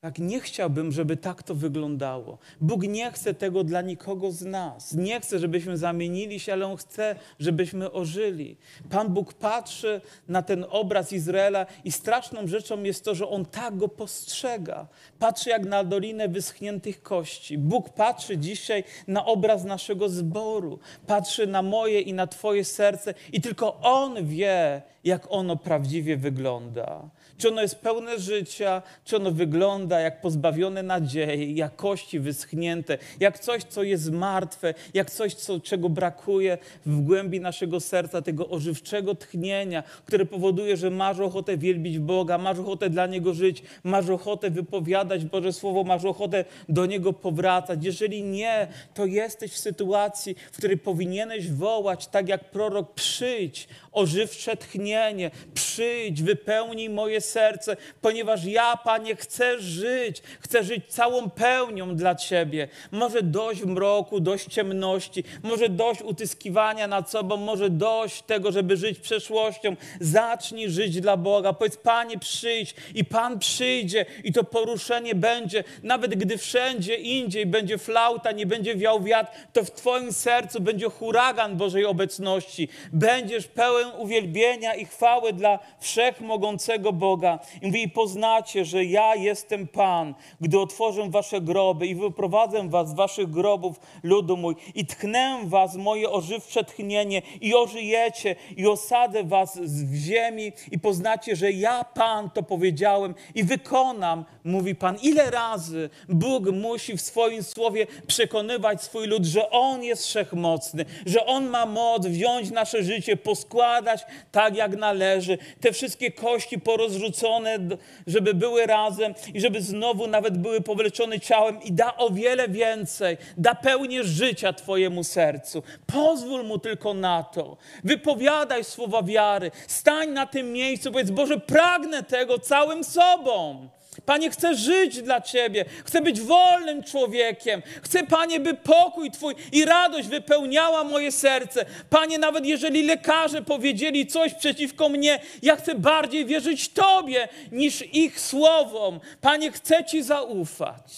Tak, 0.00 0.18
nie 0.18 0.40
chciałbym, 0.40 0.92
żeby 0.92 1.16
tak 1.16 1.42
to 1.42 1.54
wyglądało. 1.54 2.38
Bóg 2.60 2.82
nie 2.82 3.12
chce 3.12 3.34
tego 3.34 3.64
dla 3.64 3.82
nikogo 3.82 4.32
z 4.32 4.42
nas. 4.42 4.92
Nie 4.92 5.20
chce, 5.20 5.38
żebyśmy 5.38 5.76
zamienili 5.76 6.40
się, 6.40 6.52
ale 6.52 6.66
On 6.66 6.76
chce, 6.76 7.16
żebyśmy 7.38 7.92
ożyli. 7.92 8.56
Pan 8.90 9.08
Bóg 9.08 9.34
patrzy 9.34 10.00
na 10.28 10.42
ten 10.42 10.64
obraz 10.70 11.12
Izraela 11.12 11.66
i 11.84 11.92
straszną 11.92 12.46
rzeczą 12.46 12.82
jest 12.82 13.04
to, 13.04 13.14
że 13.14 13.28
On 13.28 13.44
tak 13.44 13.76
go 13.76 13.88
postrzega. 13.88 14.86
Patrzy 15.18 15.50
jak 15.50 15.64
na 15.64 15.84
dolinę 15.84 16.28
wyschniętych 16.28 17.02
kości. 17.02 17.58
Bóg 17.58 17.90
patrzy 17.90 18.38
dzisiaj 18.38 18.84
na 19.06 19.24
obraz 19.24 19.64
naszego 19.64 20.08
zboru. 20.08 20.78
Patrzy 21.06 21.46
na 21.46 21.62
moje 21.62 22.00
i 22.00 22.12
na 22.12 22.26
Twoje 22.26 22.64
serce 22.64 23.14
i 23.32 23.40
tylko 23.40 23.80
On 23.80 24.26
wie, 24.26 24.82
jak 25.04 25.26
ono 25.30 25.56
prawdziwie 25.56 26.16
wygląda. 26.16 27.10
Czy 27.38 27.48
ono 27.48 27.62
jest 27.62 27.78
pełne 27.78 28.18
życia, 28.18 28.82
czy 29.04 29.16
ono 29.16 29.30
wygląda 29.30 30.00
jak 30.00 30.20
pozbawione 30.20 30.82
nadziei, 30.82 31.54
jak 31.56 31.76
kości 31.76 32.20
wyschnięte, 32.20 32.98
jak 33.20 33.38
coś, 33.38 33.64
co 33.64 33.82
jest 33.82 34.10
martwe, 34.10 34.74
jak 34.94 35.10
coś, 35.10 35.34
co, 35.34 35.60
czego 35.60 35.88
brakuje 35.88 36.58
w 36.86 37.00
głębi 37.00 37.40
naszego 37.40 37.80
serca, 37.80 38.22
tego 38.22 38.48
ożywczego 38.48 39.14
tchnienia, 39.14 39.82
które 39.82 40.26
powoduje, 40.26 40.76
że 40.76 40.90
masz 40.90 41.20
ochotę 41.20 41.56
wielbić 41.56 41.98
Boga, 41.98 42.38
masz 42.38 42.58
ochotę 42.58 42.90
dla 42.90 43.06
Niego 43.06 43.34
żyć, 43.34 43.62
masz 43.84 44.08
ochotę 44.08 44.50
wypowiadać 44.50 45.24
Boże 45.24 45.52
Słowo, 45.52 45.84
masz 45.84 46.04
ochotę 46.04 46.44
do 46.68 46.86
Niego 46.86 47.12
powracać. 47.12 47.84
Jeżeli 47.84 48.22
nie, 48.22 48.68
to 48.94 49.06
jesteś 49.06 49.52
w 49.52 49.58
sytuacji, 49.58 50.36
w 50.52 50.56
której 50.56 50.78
powinieneś 50.78 51.50
wołać, 51.50 52.06
tak 52.06 52.28
jak 52.28 52.50
prorok, 52.50 52.94
przyjdź, 52.94 53.68
ożywcze 53.92 54.56
tchnienie, 54.56 55.30
przyjdź, 55.54 56.22
wypełnij 56.22 56.90
moje 56.90 57.20
serce, 57.28 57.76
ponieważ 58.00 58.44
ja, 58.44 58.76
Panie, 58.84 59.16
chcę 59.16 59.60
żyć, 59.60 60.22
chcę 60.40 60.64
żyć 60.64 60.84
całą 60.88 61.30
pełnią 61.30 61.96
dla 61.96 62.14
Ciebie. 62.14 62.68
Może 62.90 63.22
dość 63.22 63.62
mroku, 63.62 64.20
dość 64.20 64.46
ciemności, 64.46 65.24
może 65.42 65.68
dość 65.68 66.02
utyskiwania 66.02 66.86
nad 66.86 67.10
sobą, 67.10 67.36
może 67.36 67.70
dość 67.70 68.22
tego, 68.22 68.52
żeby 68.52 68.76
żyć 68.76 68.98
przeszłością. 68.98 69.76
Zacznij 70.00 70.70
żyć 70.70 71.00
dla 71.00 71.16
Boga. 71.16 71.52
Powiedz, 71.52 71.76
Panie, 71.76 72.18
przyjdź 72.18 72.74
i 72.94 73.04
Pan 73.04 73.38
przyjdzie 73.38 74.06
i 74.24 74.32
to 74.32 74.44
poruszenie 74.44 75.14
będzie, 75.14 75.64
nawet 75.82 76.14
gdy 76.14 76.38
wszędzie 76.38 76.94
indziej 76.94 77.46
będzie 77.46 77.78
flauta, 77.78 78.32
nie 78.32 78.46
będzie 78.46 78.76
wiał 78.76 79.02
wiatr, 79.02 79.30
to 79.52 79.64
w 79.64 79.70
Twoim 79.70 80.12
sercu 80.12 80.60
będzie 80.60 80.90
huragan 80.90 81.56
Bożej 81.56 81.84
obecności. 81.84 82.68
Będziesz 82.92 83.46
pełen 83.46 83.88
uwielbienia 83.98 84.74
i 84.74 84.84
chwały 84.84 85.32
dla 85.32 85.58
wszechmogącego 85.80 86.92
Boga. 86.92 87.17
I 87.62 87.66
mówi, 87.66 87.82
i 87.82 87.88
poznacie, 87.88 88.64
że 88.64 88.84
ja 88.84 89.14
jestem 89.14 89.68
Pan, 89.68 90.14
gdy 90.40 90.60
otworzę 90.60 91.10
wasze 91.10 91.40
groby 91.40 91.86
i 91.86 91.94
wyprowadzę 91.94 92.68
was 92.68 92.88
z 92.88 92.94
waszych 92.94 93.30
grobów, 93.30 93.80
ludu 94.02 94.36
mój, 94.36 94.56
i 94.74 94.86
tchnę 94.86 95.38
was 95.44 95.76
moje 95.76 96.10
ożywcze 96.10 96.64
tchnienie 96.64 97.22
i 97.40 97.54
ożyjecie 97.54 98.36
i 98.56 98.66
osadzę 98.66 99.24
was 99.24 99.58
w 99.58 99.94
ziemi 99.94 100.52
i 100.70 100.78
poznacie, 100.78 101.36
że 101.36 101.52
ja 101.52 101.84
Pan 101.84 102.30
to 102.30 102.42
powiedziałem 102.42 103.14
i 103.34 103.44
wykonam, 103.44 104.24
mówi 104.44 104.74
Pan. 104.74 104.96
Ile 105.02 105.30
razy 105.30 105.90
Bóg 106.08 106.50
musi 106.52 106.96
w 106.96 107.00
swoim 107.00 107.42
słowie 107.42 107.86
przekonywać 108.06 108.82
swój 108.82 109.06
lud, 109.06 109.24
że 109.24 109.50
On 109.50 109.84
jest 109.84 110.06
wszechmocny, 110.06 110.84
że 111.06 111.26
On 111.26 111.48
ma 111.48 111.66
moc 111.66 112.06
wziąć 112.06 112.50
nasze 112.50 112.82
życie, 112.82 113.16
poskładać 113.16 114.06
tak, 114.32 114.56
jak 114.56 114.76
należy. 114.76 115.38
Te 115.60 115.72
wszystkie 115.72 116.12
kości 116.12 116.60
porozrzucone, 117.08 117.58
żeby 118.06 118.34
były 118.34 118.66
razem 118.66 119.14
i 119.34 119.40
żeby 119.40 119.62
znowu 119.62 120.06
nawet 120.06 120.38
były 120.38 120.60
powleczone 120.60 121.20
ciałem 121.20 121.62
i 121.62 121.72
da 121.72 121.96
o 121.96 122.10
wiele 122.10 122.48
więcej. 122.48 123.16
Da 123.36 123.54
pełnię 123.54 124.04
życia 124.04 124.52
Twojemu 124.52 125.04
sercu. 125.04 125.62
Pozwól 125.86 126.44
Mu 126.44 126.58
tylko 126.58 126.94
na 126.94 127.22
to. 127.22 127.56
Wypowiadaj 127.84 128.64
słowa 128.64 129.02
wiary. 129.02 129.50
Stań 129.66 130.10
na 130.10 130.26
tym 130.26 130.52
miejscu, 130.52 130.92
powiedz, 130.92 131.10
Boże, 131.10 131.40
pragnę 131.40 132.02
tego 132.02 132.38
całym 132.38 132.84
sobą. 132.84 133.68
Panie, 134.08 134.30
chcę 134.30 134.54
żyć 134.54 135.02
dla 135.02 135.20
Ciebie, 135.20 135.64
chcę 135.84 136.02
być 136.02 136.20
wolnym 136.20 136.82
człowiekiem. 136.82 137.62
Chcę, 137.82 138.06
Panie, 138.06 138.40
by 138.40 138.54
pokój 138.54 139.10
Twój 139.10 139.34
i 139.52 139.64
radość 139.64 140.08
wypełniała 140.08 140.84
moje 140.84 141.12
serce. 141.12 141.64
Panie, 141.90 142.18
nawet 142.18 142.46
jeżeli 142.46 142.82
lekarze 142.82 143.42
powiedzieli 143.42 144.06
coś 144.06 144.34
przeciwko 144.34 144.88
mnie, 144.88 145.20
ja 145.42 145.56
chcę 145.56 145.74
bardziej 145.74 146.26
wierzyć 146.26 146.68
Tobie 146.68 147.28
niż 147.52 147.94
ich 147.94 148.20
słowom. 148.20 149.00
Panie, 149.20 149.52
chcę 149.52 149.84
Ci 149.84 150.02
zaufać. 150.02 150.92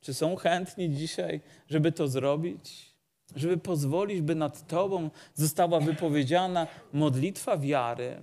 Czy 0.00 0.14
są 0.14 0.36
chętni 0.36 0.90
dzisiaj, 0.90 1.40
żeby 1.70 1.92
to 1.92 2.08
zrobić? 2.08 2.92
Żeby 3.36 3.56
pozwolić, 3.56 4.20
by 4.20 4.34
nad 4.34 4.66
Tobą 4.66 5.10
została 5.34 5.80
wypowiedziana 5.80 6.66
modlitwa 6.92 7.58
wiary? 7.58 8.20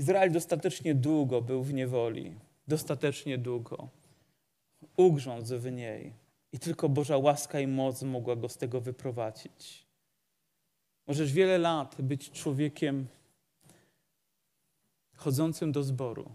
Izrael 0.00 0.32
dostatecznie 0.32 0.94
długo 0.94 1.42
był 1.42 1.62
w 1.62 1.74
niewoli, 1.74 2.34
dostatecznie 2.68 3.38
długo. 3.38 3.88
Ugrzązł 4.96 5.58
w 5.58 5.72
niej 5.72 6.12
i 6.52 6.58
tylko 6.58 6.88
Boża 6.88 7.16
łaska 7.16 7.60
i 7.60 7.66
moc 7.66 8.02
mogła 8.02 8.36
go 8.36 8.48
z 8.48 8.56
tego 8.56 8.80
wyprowadzić. 8.80 9.86
Możesz 11.06 11.32
wiele 11.32 11.58
lat 11.58 11.96
być 12.02 12.30
człowiekiem 12.30 13.06
chodzącym 15.14 15.72
do 15.72 15.82
zboru, 15.82 16.30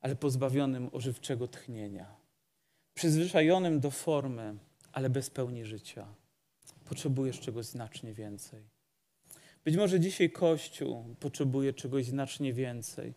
ale 0.00 0.16
pozbawionym 0.16 0.90
ożywczego 0.92 1.48
tchnienia, 1.48 2.16
przyzwyczajonym 2.94 3.80
do 3.80 3.90
formy, 3.90 4.56
ale 4.92 5.10
bez 5.10 5.30
pełni 5.30 5.64
życia. 5.64 6.06
Potrzebujesz 6.84 7.40
czegoś 7.40 7.66
znacznie 7.66 8.14
więcej. 8.14 8.77
Być 9.68 9.76
może 9.76 10.00
dzisiaj 10.00 10.30
Kościół 10.30 11.04
potrzebuje 11.20 11.72
czegoś 11.72 12.04
znacznie 12.04 12.52
więcej. 12.52 13.14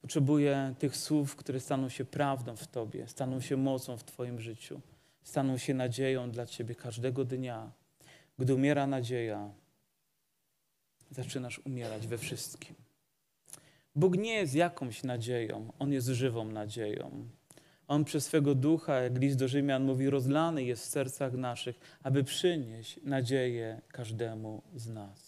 Potrzebuje 0.00 0.74
tych 0.78 0.96
słów, 0.96 1.36
które 1.36 1.60
staną 1.60 1.88
się 1.88 2.04
prawdą 2.04 2.56
w 2.56 2.66
Tobie, 2.66 3.08
staną 3.08 3.40
się 3.40 3.56
mocą 3.56 3.96
w 3.96 4.04
Twoim 4.04 4.40
życiu, 4.40 4.80
staną 5.22 5.56
się 5.56 5.74
nadzieją 5.74 6.30
dla 6.30 6.46
Ciebie 6.46 6.74
każdego 6.74 7.24
dnia. 7.24 7.72
Gdy 8.38 8.54
umiera 8.54 8.86
nadzieja, 8.86 9.50
zaczynasz 11.10 11.58
umierać 11.58 12.06
we 12.06 12.18
wszystkim. 12.18 12.74
Bóg 13.94 14.16
nie 14.16 14.34
jest 14.34 14.54
jakąś 14.54 15.02
nadzieją, 15.02 15.72
On 15.78 15.92
jest 15.92 16.06
żywą 16.06 16.44
nadzieją. 16.44 17.28
On 17.88 18.04
przez 18.04 18.24
swego 18.24 18.54
ducha, 18.54 19.00
jak 19.00 19.18
list 19.18 19.38
do 19.38 19.48
Rzymian 19.48 19.84
mówi, 19.84 20.10
rozlany 20.10 20.64
jest 20.64 20.82
w 20.82 20.88
sercach 20.88 21.32
naszych, 21.32 21.80
aby 22.02 22.24
przynieść 22.24 23.00
nadzieję 23.02 23.80
każdemu 23.88 24.62
z 24.74 24.88
nas. 24.88 25.27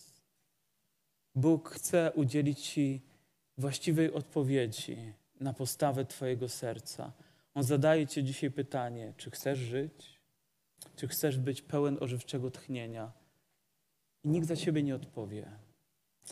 Bóg 1.34 1.70
chce 1.70 2.12
udzielić 2.14 2.60
Ci 2.60 3.02
właściwej 3.58 4.12
odpowiedzi 4.12 5.12
na 5.40 5.52
postawę 5.52 6.04
Twojego 6.04 6.48
serca. 6.48 7.12
On 7.54 7.62
zadaje 7.62 8.06
Ci 8.06 8.24
dzisiaj 8.24 8.50
pytanie, 8.50 9.12
czy 9.16 9.30
chcesz 9.30 9.58
żyć? 9.58 10.20
Czy 10.96 11.08
chcesz 11.08 11.38
być 11.38 11.62
pełen 11.62 11.96
ożywczego 12.00 12.50
tchnienia? 12.50 13.12
I 14.24 14.28
nikt 14.28 14.46
za 14.46 14.56
Ciebie 14.56 14.82
nie 14.82 14.94
odpowie. 14.94 15.46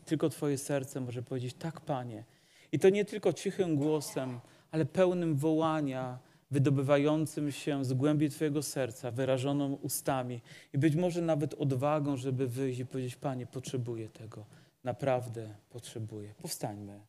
Tylko 0.05 0.29
Twoje 0.29 0.59
serce 0.59 1.01
może 1.01 1.23
powiedzieć, 1.23 1.55
tak, 1.59 1.81
Panie. 1.81 2.25
I 2.73 2.79
to 2.79 2.89
nie 2.89 3.05
tylko 3.05 3.33
cichym 3.33 3.77
głosem, 3.77 4.41
ale 4.71 4.85
pełnym 4.85 5.37
wołania, 5.37 6.19
wydobywającym 6.51 7.53
się 7.53 7.85
z 7.85 7.93
głębi 7.93 8.31
Twojego 8.31 8.63
serca, 8.63 9.11
wyrażoną 9.11 9.73
ustami 9.75 10.41
i 10.73 10.79
być 10.79 10.97
może 10.97 11.23
nawet 11.23 11.55
odwagą, 11.55 12.17
żeby 12.17 12.49
wyjść 12.49 12.81
i 12.81 12.87
powiedzieć, 12.87 13.17
Panie, 13.17 13.47
potrzebuję 13.47 14.09
tego 14.09 14.47
naprawdę 14.89 15.55
potrzebuje. 15.71 16.35
Powstańmy. 16.43 17.01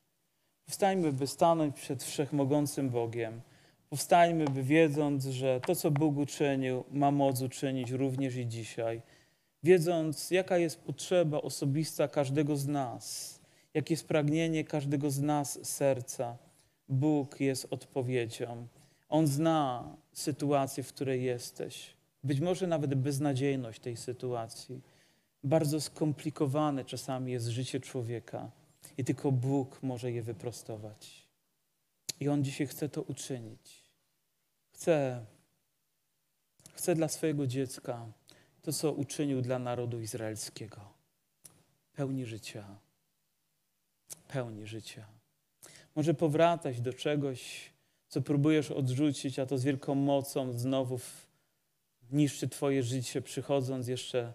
Powstańmy, 0.65 1.13
by 1.13 1.27
stanąć 1.27 1.75
przed 1.75 2.03
wszechmogącym 2.03 2.89
Bogiem. 2.89 3.41
Powstańmy, 3.89 4.45
by 4.45 4.63
wiedząc, 4.63 5.25
że 5.25 5.61
to, 5.67 5.75
co 5.75 5.91
Bóg 5.91 6.17
uczynił, 6.17 6.84
ma 6.91 7.11
moc 7.11 7.41
uczynić 7.41 7.91
również 7.91 8.36
i 8.36 8.47
dzisiaj. 8.47 9.01
Wiedząc, 9.63 10.32
jaka 10.32 10.57
jest 10.57 10.82
potrzeba 10.82 11.41
osobista 11.41 12.07
każdego 12.07 12.55
z 12.55 12.67
nas, 12.67 13.39
jakie 13.73 13.93
jest 13.93 14.07
pragnienie 14.07 14.63
każdego 14.63 15.11
z 15.11 15.19
nas 15.21 15.59
serca, 15.63 16.38
Bóg 16.89 17.39
jest 17.39 17.67
odpowiedzią. 17.69 18.67
On 19.09 19.27
zna 19.27 19.95
sytuację, 20.13 20.84
w 20.84 20.93
której 20.93 21.23
jesteś. 21.23 21.93
Być 22.23 22.39
może 22.39 22.67
nawet 22.67 22.95
beznadziejność 22.95 23.80
tej 23.80 23.97
sytuacji 23.97 24.82
bardzo 25.43 25.81
skomplikowane 25.81 26.85
czasami 26.85 27.31
jest 27.31 27.47
życie 27.47 27.79
człowieka 27.79 28.51
i 28.97 29.03
tylko 29.03 29.31
Bóg 29.31 29.83
może 29.83 30.11
je 30.11 30.23
wyprostować. 30.23 31.27
I 32.19 32.29
On 32.29 32.43
dzisiaj 32.43 32.67
chce 32.67 32.89
to 32.89 33.01
uczynić. 33.01 33.83
Chce, 34.71 35.25
chce 36.73 36.95
dla 36.95 37.07
swojego 37.07 37.47
dziecka 37.47 38.05
to, 38.61 38.73
co 38.73 38.91
uczynił 38.91 39.41
dla 39.41 39.59
narodu 39.59 39.99
izraelskiego. 40.01 40.93
Pełni 41.93 42.25
życia. 42.25 42.77
Pełni 44.27 44.67
życia. 44.67 45.05
Może 45.95 46.13
powracać 46.13 46.81
do 46.81 46.93
czegoś, 46.93 47.69
co 48.07 48.21
próbujesz 48.21 48.71
odrzucić, 48.71 49.39
a 49.39 49.45
to 49.45 49.57
z 49.57 49.63
wielką 49.63 49.95
mocą 49.95 50.53
znowu 50.53 50.99
niszczy 52.11 52.49
Twoje 52.49 52.83
życie, 52.83 53.21
przychodząc 53.21 53.87
jeszcze 53.87 54.33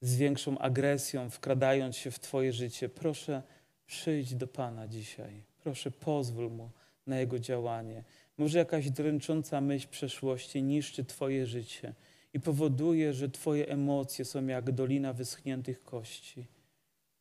z 0.00 0.16
większą 0.16 0.58
agresją, 0.58 1.30
wkradając 1.30 1.96
się 1.96 2.10
w 2.10 2.18
Twoje 2.18 2.52
życie. 2.52 2.88
Proszę, 2.88 3.42
przyjdź 3.86 4.34
do 4.34 4.46
Pana 4.46 4.88
dzisiaj. 4.88 5.42
Proszę, 5.62 5.90
pozwól 5.90 6.50
Mu 6.50 6.70
na 7.06 7.18
Jego 7.18 7.38
działanie. 7.38 8.04
Może 8.38 8.58
jakaś 8.58 8.90
dręcząca 8.90 9.60
myśl 9.60 9.88
przeszłości 9.88 10.62
niszczy 10.62 11.04
Twoje 11.04 11.46
życie 11.46 11.94
i 12.34 12.40
powoduje, 12.40 13.12
że 13.12 13.28
Twoje 13.28 13.68
emocje 13.68 14.24
są 14.24 14.46
jak 14.46 14.72
dolina 14.72 15.12
wyschniętych 15.12 15.82
kości. 15.82 16.46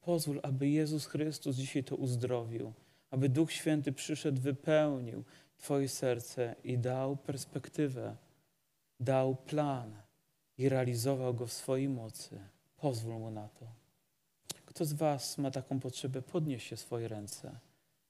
Pozwól, 0.01 0.39
aby 0.43 0.69
Jezus 0.69 1.05
Chrystus 1.05 1.55
dzisiaj 1.55 1.83
to 1.83 1.95
uzdrowił, 1.95 2.73
aby 3.11 3.29
Duch 3.29 3.51
Święty 3.51 3.91
przyszedł, 3.91 4.41
wypełnił 4.41 5.23
Twoje 5.57 5.89
serce 5.89 6.55
i 6.63 6.77
dał 6.77 7.17
perspektywę, 7.17 8.15
dał 8.99 9.35
plan 9.35 10.01
i 10.57 10.69
realizował 10.69 11.33
go 11.33 11.47
w 11.47 11.53
swojej 11.53 11.89
mocy. 11.89 12.39
Pozwól 12.81 13.19
mu 13.19 13.31
na 13.31 13.47
to. 13.47 13.65
Kto 14.65 14.85
z 14.85 14.93
Was 14.93 15.37
ma 15.37 15.51
taką 15.51 15.79
potrzebę, 15.79 16.21
podnieś 16.21 16.69
się 16.69 16.77
swoje 16.77 17.07
ręce. 17.07 17.59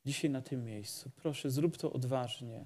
Dzisiaj 0.05 0.29
na 0.29 0.41
tym 0.41 0.65
miejscu. 0.65 1.09
Proszę, 1.15 1.51
zrób 1.51 1.77
to 1.77 1.93
odważnie. 1.93 2.65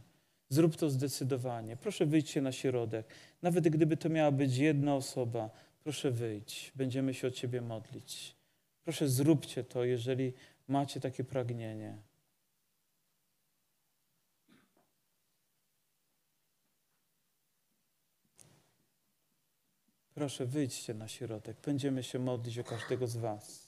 Zrób 0.50 0.76
to 0.76 0.90
zdecydowanie. 0.90 1.78
Proszę 1.78 2.06
wyjdźcie 2.06 2.42
na 2.42 2.52
środek. 2.52 3.08
Nawet 3.42 3.70
gdyby 3.70 3.98
to 3.98 4.10
miała 4.10 4.32
być 4.32 4.58
jedna 4.58 4.96
osoba, 4.96 5.50
proszę 5.84 6.12
wyjdź. 6.12 6.72
Będziemy 6.76 7.14
się 7.14 7.28
o 7.28 7.32
Ciebie 7.32 7.62
modlić. 7.62 8.36
Proszę, 8.84 9.10
zróbcie 9.10 9.64
to, 9.64 9.84
jeżeli 9.84 10.34
macie 10.68 11.00
takie 11.00 11.24
pragnienie. 11.24 11.98
Proszę, 20.16 20.46
wyjdźcie 20.46 20.94
na 20.94 21.08
środek. 21.08 21.58
Będziemy 21.66 22.04
się 22.04 22.20
modlić 22.20 22.60
o 22.60 22.64
każdego 22.64 23.08
z 23.08 23.18
Was. 23.18 23.68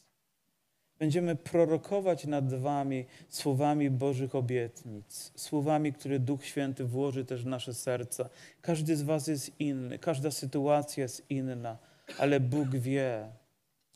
Będziemy 1.00 1.36
prorokować 1.36 2.26
nad 2.26 2.54
Wami 2.54 3.06
słowami 3.30 3.90
Bożych 3.90 4.36
obietnic, 4.36 5.32
słowami, 5.36 5.94
które 5.94 6.20
Duch 6.20 6.46
Święty 6.46 6.86
włoży 6.86 7.26
też 7.26 7.44
w 7.44 7.48
nasze 7.48 7.74
serca. 7.74 8.30
Każdy 8.62 8.96
z 8.96 9.02
Was 9.02 9.28
jest 9.28 9.60
inny, 9.60 10.00
każda 10.00 10.32
sytuacja 10.32 11.04
jest 11.04 11.26
inna, 11.30 11.78
ale 12.18 12.40
Bóg 12.40 12.70
wie, 12.70 13.32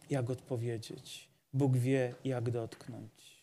jak 0.10 0.30
odpowiedzieć. 0.30 1.30
Bóg 1.54 1.78
wie, 1.78 2.16
jak 2.26 2.52
dotknąć. 2.52 3.40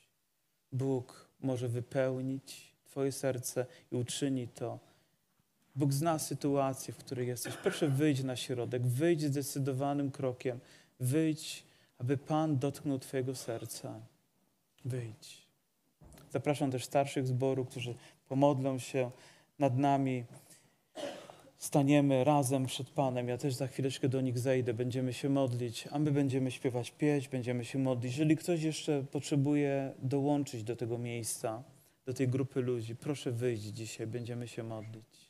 Bóg 0.72 1.28
może 1.40 1.68
wypełnić 1.68 2.76
Twoje 2.84 3.12
serce 3.12 3.66
i 3.92 3.96
uczyni 3.96 4.48
to. 4.48 4.78
Bóg 5.76 5.92
zna 5.92 6.18
sytuację, 6.18 6.94
w 6.94 6.96
której 6.96 7.28
jesteś. 7.28 7.56
Proszę 7.56 7.88
wyjdź 7.88 8.22
na 8.22 8.36
środek, 8.36 8.86
wyjdź 8.86 9.22
zdecydowanym 9.22 10.10
krokiem, 10.10 10.60
wyjdź, 11.00 11.64
aby 11.98 12.16
Pan 12.16 12.58
dotknął 12.58 12.98
Twojego 12.98 13.34
serca. 13.34 14.00
Wyjdź. 14.84 15.46
Zapraszam 16.30 16.70
też 16.70 16.84
starszych 16.84 17.26
zboru, 17.26 17.64
którzy 17.64 17.94
pomodlą 18.28 18.78
się 18.78 19.10
nad 19.58 19.78
nami. 19.78 20.24
Staniemy 21.58 22.24
razem 22.24 22.66
przed 22.66 22.90
Panem. 22.90 23.28
Ja 23.28 23.38
też 23.38 23.54
za 23.54 23.66
chwileczkę 23.66 24.08
do 24.08 24.20
nich 24.20 24.38
zejdę. 24.38 24.74
Będziemy 24.74 25.12
się 25.12 25.28
modlić, 25.28 25.88
a 25.90 25.98
my 25.98 26.10
będziemy 26.10 26.50
śpiewać 26.50 26.90
pieśń, 26.90 27.30
będziemy 27.30 27.64
się 27.64 27.78
modlić. 27.78 28.12
Jeżeli 28.12 28.36
ktoś 28.36 28.62
jeszcze 28.62 29.04
potrzebuje 29.04 29.92
dołączyć 30.02 30.62
do 30.62 30.76
tego 30.76 30.98
miejsca, 30.98 31.62
do 32.06 32.14
tej 32.14 32.28
grupy 32.28 32.60
ludzi, 32.60 32.96
proszę 32.96 33.32
wyjść 33.32 33.62
dzisiaj. 33.62 34.06
Będziemy 34.06 34.48
się 34.48 34.62
modlić. 34.62 35.25